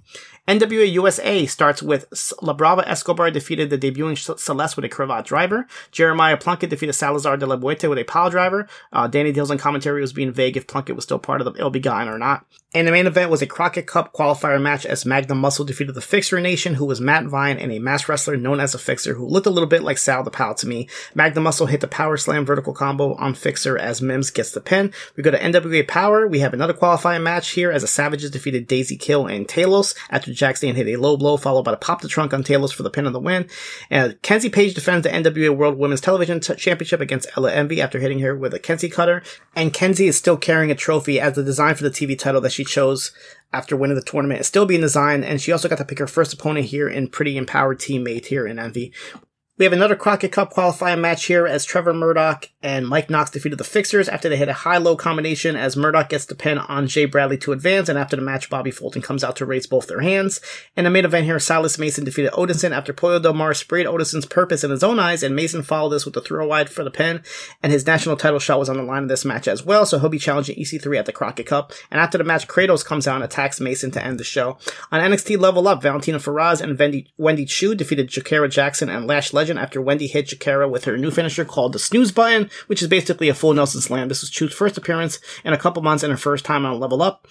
NWA 0.48 0.91
USA 0.93 1.46
starts 1.46 1.84
with 1.84 2.08
La 2.41 2.53
Brava 2.53 2.88
Escobar 2.89 3.29
defeated 3.29 3.69
the 3.69 3.77
debuting 3.77 4.17
Celeste 4.39 4.75
with 4.75 4.86
a 4.86 4.89
cravat 4.89 5.24
driver. 5.24 5.67
Jeremiah 5.91 6.38
Plunkett 6.38 6.72
defeated 6.72 6.93
Salazar 6.93 7.38
de 7.38 7.46
la 7.46 7.55
Buete 7.55 7.88
with 7.88 8.00
a 8.00 8.03
pile 8.03 8.31
driver. 8.31 8.67
Uh, 8.91 9.05
Danny 9.05 9.31
Dills 9.31 9.51
on 9.51 9.60
commentary 9.60 10.01
was 10.01 10.12
being 10.12 10.31
vague 10.31 10.58
if 10.58 10.65
Plunkett 10.65 10.96
was 10.96 11.05
still 11.05 11.19
part 11.19 11.41
of 11.41 11.46
the 11.46 11.62
Ill 11.62 11.69
Begotten 11.69 12.08
or 12.08 12.17
not. 12.17 12.46
And 12.74 12.88
the 12.88 12.91
main 12.91 13.08
event 13.08 13.31
was 13.31 13.41
a 13.41 13.48
Crockett 13.48 13.88
Cup 13.88 14.13
qualifier 14.13 14.62
match 14.62 14.86
as 14.86 15.03
Magnum 15.03 15.39
Muscle 15.39 15.65
defeated 15.65 15.96
the 15.96 16.01
Fixer 16.01 16.39
Nation, 16.39 16.75
who 16.75 16.86
was 16.86 17.01
Matt 17.01 17.25
Vine 17.25 17.58
and 17.58 17.72
a 17.72 17.79
mass 17.79 18.08
wrestler 18.08 18.38
known 18.38 18.60
as 18.60 18.75
a 18.75 18.79
Fixer, 18.79 19.15
who 19.15 19.27
looked 19.27 19.48
a 19.48 19.51
little 19.51 19.69
bit 19.69 19.81
like 19.81 19.98
Sal 19.98 20.24
the 20.24 20.29
Pal 20.29 20.53
to 20.55 20.67
me. 20.67 20.88
Magnum 21.15 21.46
Muscle 21.46 21.65
hit 21.65 21.81
the 21.81 21.88
Power 21.88 22.15
Slam 22.15 22.46
vertical 22.46 22.74
combo 22.74 23.15
on 23.15 23.34
Fixer 23.34 23.75
as 23.75 24.03
Mims 24.03 24.29
gets 24.29 24.51
the 24.51 24.62
pin. 24.62 24.93
We 25.15 25.24
go 25.24 25.29
to 25.32 25.40
NWA 25.40 25.86
Powerrr. 25.88 26.30
We 26.30 26.40
have 26.40 26.54
another 26.54 26.74
qualifying 26.74 27.24
match 27.24 27.52
here 27.52 27.72
as 27.72 27.82
the 27.82 27.88
Savages 27.88 28.32
defeated 28.32 28.68
Daisy 28.68 28.98
Kill 28.98 29.28
and 29.28 29.48
Talos 29.48 29.96
after 30.10 30.34
Jack 30.34 30.58
Stan 30.58 30.76
hit 30.76 30.88
a 30.88 30.96
low 30.96 31.18
blow 31.18 31.38
followed 31.38 31.64
by 31.64 31.74
a 31.74 31.78
pop 31.78 32.02
the 32.02 32.08
trunk 32.08 32.34
on 32.34 32.44
Talos 32.44 32.74
for 32.74 32.84
the 32.84 32.90
pin 32.90 33.06
of 33.06 33.14
the 33.14 33.20
win. 33.20 33.48
And 33.90 34.22
Kenzie 34.22 34.50
Paige 34.50 34.74
defends 34.74 35.04
the 35.04 35.10
NWA 35.10 35.56
World 35.56 35.78
Women's 35.78 36.02
Television 36.02 36.40
t- 36.40 36.56
Championship 36.56 37.02
against 37.02 37.30
Ella 37.36 37.52
Envy 37.52 37.82
after 37.82 38.00
hitting 38.00 38.20
her 38.20 38.36
with 38.36 38.54
a 38.54 38.60
Kenzie 38.60 38.90
cutter. 38.90 39.24
And 39.56 39.74
Kenzie 39.74 40.08
is 40.08 40.18
still 40.18 40.38
carrying 40.38 40.72
a 40.72 40.76
trophy 40.76 41.20
as 41.20 41.34
the 41.34 41.44
design 41.44 41.76
for 41.76 41.84
the 41.84 41.92
TV 41.92 42.18
title 42.18 42.42
that 42.42 42.52
she 42.52 42.64
chose 42.64 43.12
after 43.52 43.76
winning 43.76 43.96
the 43.96 44.02
tournament 44.04 44.42
is 44.42 44.48
still 44.48 44.66
being 44.66 44.82
designed, 44.82 45.26
and 45.26 45.42
she 45.42 45.52
also 45.52 45.68
got 45.68 45.78
to 45.80 45.86
pick 45.86 46.00
her 46.00 46.08
first 46.08 46.34
opponent 46.34 46.68
here 46.68 46.88
in 46.88 47.08
Pretty 47.08 47.36
Empowered 47.36 47.80
teammate 47.80 48.28
here 48.28 48.46
in 48.46 48.60
Envy. 48.60 48.94
We 49.60 49.66
have 49.66 49.74
another 49.74 49.98
Crockett 49.98 50.32
Cup 50.32 50.51
qualifying 50.51 51.01
match 51.01 51.25
here 51.25 51.46
as 51.46 51.66
Trevor 51.66 51.94
Murdoch 51.94 52.48
and 52.63 52.88
Mike 52.88 53.10
Knox 53.10 53.30
defeated 53.30 53.58
the 53.58 53.66
Fixers 53.66 54.08
after 54.08 54.30
they 54.30 54.38
hit 54.38 54.48
a 54.48 54.54
high-low 54.54 54.96
combination 54.96 55.58
as 55.58 55.75
Murdoch 55.75 56.08
gets 56.08 56.24
the 56.24 56.34
pin 56.34 56.58
on 56.58 56.88
Jay 56.88 57.04
Bradley 57.04 57.38
to 57.39 57.51
advance, 57.51 57.89
and 57.89 58.00
after 58.00 58.16
the 58.16 58.22
match, 58.22 58.50
Bobby 58.50 58.72
Fulton 58.72 59.01
comes 59.01 59.22
out 59.22 59.36
to 59.36 59.46
raise 59.46 59.68
both 59.68 59.88
their 59.88 60.00
hands. 60.00 60.39
In 60.78 60.86
the 60.86 60.89
main 60.89 61.04
event 61.04 61.25
here, 61.25 61.39
Silas 61.39 61.78
Mason 61.78 62.06
defeated 62.06 62.32
Odinson 62.32 62.72
after 62.72 62.94
Pollo 62.94 63.20
Del 63.20 63.34
Mar 63.34 63.54
sprayed 63.54 63.86
Odinson's 63.86 64.25
purpose 64.25 64.63
in 64.63 64.72
his 64.72 64.82
own 64.84 64.98
eyes, 64.98 65.24
and 65.24 65.36
Mason 65.36 65.62
followed 65.62 65.89
this 65.89 66.06
with 66.06 66.16
a 66.16 66.22
throw 66.22 66.48
wide 66.48 66.70
for 66.70 66.86
the 66.86 66.92
pin, 66.92 67.22
and 67.62 67.74
his 67.74 67.86
national 67.86 68.16
title 68.16 68.39
shot 68.39 68.60
was 68.60 68.70
on 68.70 68.78
the 68.78 68.84
line 68.84 69.04
of 69.04 69.10
this 69.10 69.25
match 69.25 69.50
as 69.50 69.66
well, 69.66 69.86
so 69.86 70.00
he'll 70.00 70.08
be 70.08 70.20
challenging 70.20 70.56
EC3 70.56 71.00
at 71.00 71.06
the 71.06 71.12
Crockett 71.12 71.48
Cup. 71.48 71.74
And 71.92 72.00
after 72.00 72.18
the 72.18 72.24
match, 72.24 72.48
Kratos 72.48 72.86
comes 72.86 73.10
out 73.10 73.16
and 73.16 73.25
attacks 73.25 73.60
Mason 73.60 73.92
to 73.92 74.01
end 74.01 74.22
the 74.22 74.24
show. 74.24 74.58
On 74.89 75.01
NXT 75.01 75.38
Level 75.38 75.68
Up, 75.68 75.82
Valentina 75.82 76.18
Feroz 76.18 76.62
and 76.62 76.80
Wendy, 76.80 77.12
Wendy 77.18 77.44
Choo 77.44 77.75
defeated 77.75 78.10
Jakara 78.10 78.50
Jackson 78.50 78.88
and 78.88 79.06
Lash 79.06 79.34
Legend 79.34 79.49
after 79.58 79.82
Wendy 79.82 80.08
hit 80.08 80.27
Jakara 80.27 80.70
with 80.70 80.86
her 80.86 80.98
new 80.98 81.12
finisher 81.12 81.46
called 81.46 81.74
the 81.74 81.79
snooze 81.79 82.12
button, 82.12 82.50
which 82.68 82.82
is 82.82 82.88
basically 82.88 83.29
a 83.29 83.34
full 83.34 83.53
Nelson 83.53 83.82
slam. 83.82 84.08
This 84.08 84.22
was 84.22 84.29
Choo's 84.29 84.53
first 84.53 84.77
appearance 84.77 85.20
in 85.44 85.53
a 85.53 85.58
couple 85.58 85.82
months 85.82 86.03
and 86.03 86.12
her 86.12 86.18
first 86.18 86.46
time 86.46 86.65
on 86.65 86.79
Level 86.79 87.01
Up. 87.01 87.27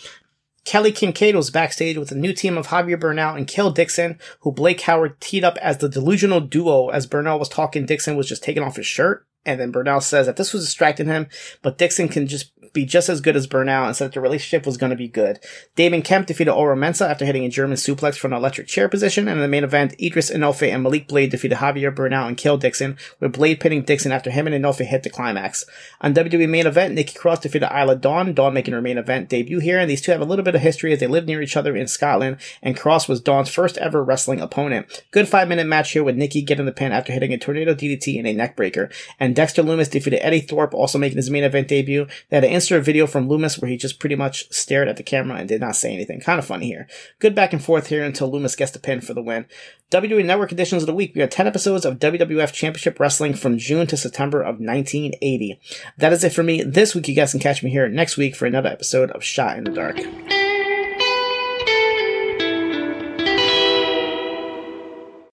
Kelly 0.65 0.93
Kincaid 0.93 1.35
was 1.35 1.51
backstage 1.51 1.97
with 1.97 2.13
a 2.13 2.15
new 2.15 2.35
team 2.35 2.59
of 2.59 2.67
Javier 2.67 3.01
Bernal 3.01 3.37
and 3.37 3.47
Kill 3.47 3.71
Dixon, 3.71 4.19
who 4.41 4.53
Blake 4.53 4.83
Howard 4.83 5.19
teed 5.21 5.43
up 5.43 5.57
as 5.59 5.79
the 5.79 5.89
delusional 5.89 6.41
duo 6.41 6.89
as 6.89 7.07
Bernal 7.07 7.39
was 7.39 7.49
talking. 7.49 7.87
Dixon 7.87 8.17
was 8.17 8.29
just 8.29 8.43
taking 8.43 8.63
off 8.63 8.77
his 8.77 8.85
shirt. 8.85 9.27
And 9.47 9.59
then 9.59 9.71
Bernal 9.71 10.03
says 10.03 10.27
that 10.27 10.37
this 10.37 10.53
was 10.53 10.65
distracting 10.65 11.07
him, 11.07 11.29
but 11.63 11.79
Dixon 11.79 12.09
can 12.09 12.27
just 12.27 12.53
be 12.73 12.85
just 12.85 13.09
as 13.09 13.21
good 13.21 13.37
as 13.37 13.47
Bernal 13.47 13.87
and 13.87 13.97
said 13.97 14.07
that 14.07 14.15
the 14.15 14.21
relationship 14.21 14.67
was 14.67 14.77
going 14.77 14.91
to 14.91 14.97
be 14.97 15.09
good. 15.09 15.41
Damon 15.77 16.03
Kemp 16.03 16.27
defeated 16.27 16.53
Oro 16.53 16.77
Mensah 16.77 17.09
after 17.09 17.25
hitting 17.25 17.45
a 17.45 17.49
German 17.49 17.77
suplex 17.77 18.17
from 18.17 18.33
an 18.33 18.39
electric 18.39 18.67
chair 18.67 18.89
position. 18.89 19.29
And 19.29 19.37
in 19.37 19.43
the 19.43 19.49
main 19.49 19.65
event, 19.65 19.95
Idris 20.01 20.31
Enofe 20.31 20.73
and 20.73 20.83
Malik 20.83 21.09
Blade 21.09 21.31
defeated 21.31 21.59
Javier 21.59 21.95
Bernal 21.95 22.27
and 22.27 22.37
Kill 22.37 22.57
Dixon, 22.57 22.97
with 23.21 23.33
Blade 23.33 23.61
pinning 23.61 23.83
Dixon 23.83 24.13
after 24.13 24.31
him 24.31 24.47
and 24.47 24.65
Enofe 24.65 24.85
hit 24.85 25.03
the 25.03 25.11
climax. 25.11 25.65
On 26.01 26.15
WWE 26.15 26.49
main 26.49 26.67
event, 26.67 26.95
Nikki 26.95 27.19
Cross 27.19 27.41
defeated 27.41 27.69
Isla 27.73 27.97
Dawn, 27.97 28.35
Dawn 28.35 28.55
making 28.55 28.75
her 28.75 28.83
main 28.83 28.99
event 28.99 29.29
debut 29.29 29.59
here. 29.59 29.79
And 29.79 29.91
these 29.91 30.01
two 30.01 30.13
have 30.13 30.21
a 30.21 30.25
little 30.25 30.45
bit 30.45 30.55
of 30.55 30.61
history 30.61 30.93
as 30.93 31.01
they 31.01 31.07
live 31.07 31.27
near 31.27 31.43
each 31.43 31.57
other 31.57 31.77
in 31.77 31.89
Scotland. 31.89 32.39
And 32.63 32.77
Cross 32.77 33.09
was 33.09 33.21
Dawn's 33.21 33.49
first 33.49 33.79
ever 33.79 34.03
wrestling 34.03 34.41
opponent. 34.41 35.05
Good 35.11 35.29
five 35.29 35.49
minute 35.49 35.67
match 35.67 35.93
here 35.93 36.05
with 36.05 36.17
Nikki 36.17 36.43
getting 36.43 36.67
the 36.67 36.73
pin 36.73 36.93
after 36.93 37.13
hitting 37.13 37.33
a 37.33 37.39
tornado 37.39 37.75
DDT 37.75 38.19
and 38.19 38.27
a 38.27 38.35
neckbreaker. 38.35 38.93
And 39.19 39.35
Dexter 39.35 39.63
Lumis 39.63 39.91
defeated 39.91 40.25
Eddy 40.25 40.41
Thorpe, 40.41 40.75
also 40.75 40.99
making 40.99 41.17
his 41.17 41.31
main 41.31 41.45
event 41.45 41.69
debut. 41.69 42.07
They 42.31 42.41
had 42.59 42.77
insert 42.77 42.85
video 42.85 43.07
from 43.07 43.29
Lumis 43.29 43.61
where 43.61 43.71
he 43.71 43.77
just 43.77 44.01
pretty 44.01 44.17
much 44.17 44.51
stared 44.53 44.89
at 44.89 44.97
the 44.97 45.03
camera 45.03 45.39
and 45.39 45.49
did 45.49 45.61
not 45.61 45.77
say 45.77 45.95
anything. 45.95 46.21
Kind 46.21 46.39
of 46.39 46.45
funny 46.45 46.67
here. 46.67 46.89
Good 47.19 47.35
back 47.35 47.53
and 47.53 47.63
forth 47.63 47.87
here 47.87 48.05
until 48.05 48.31
Lumis 48.31 48.57
gets 48.57 48.73
the 48.73 48.79
pin 48.79 49.01
for 49.01 49.15
the 49.15 49.23
win. 49.23 49.47
WWE 49.91 50.25
Network 50.25 50.53
editions 50.53 50.83
of 50.83 50.87
the 50.87 50.95
week. 50.95 51.15
We 51.15 51.21
have 51.21 51.31
10 51.31 51.47
episodes 51.47 51.85
of 51.85 51.99
WWF 51.99 52.53
Championship 52.53 52.99
Wrestling 53.01 53.35
from 53.35 53.59
June 53.59 53.87
to 53.87 53.97
September 53.97 54.41
of 54.41 54.59
1980. 54.59 55.61
That 55.97 56.13
is 56.13 56.25
it 56.25 56.33
for 56.33 56.43
me 56.43 56.63
this 56.63 56.95
week. 56.95 57.09
You 57.09 57.15
guys 57.15 57.31
can 57.31 57.41
catch 57.41 57.63
me 57.63 57.71
here 57.71 57.89
next 57.89 58.17
week 58.17 58.35
for 58.35 58.47
another 58.47 58.69
episode 58.69 59.11
of 59.13 59.25
Shot 59.25 59.57
in 59.57 59.65
the 59.65 59.71
Dark. 59.71 60.48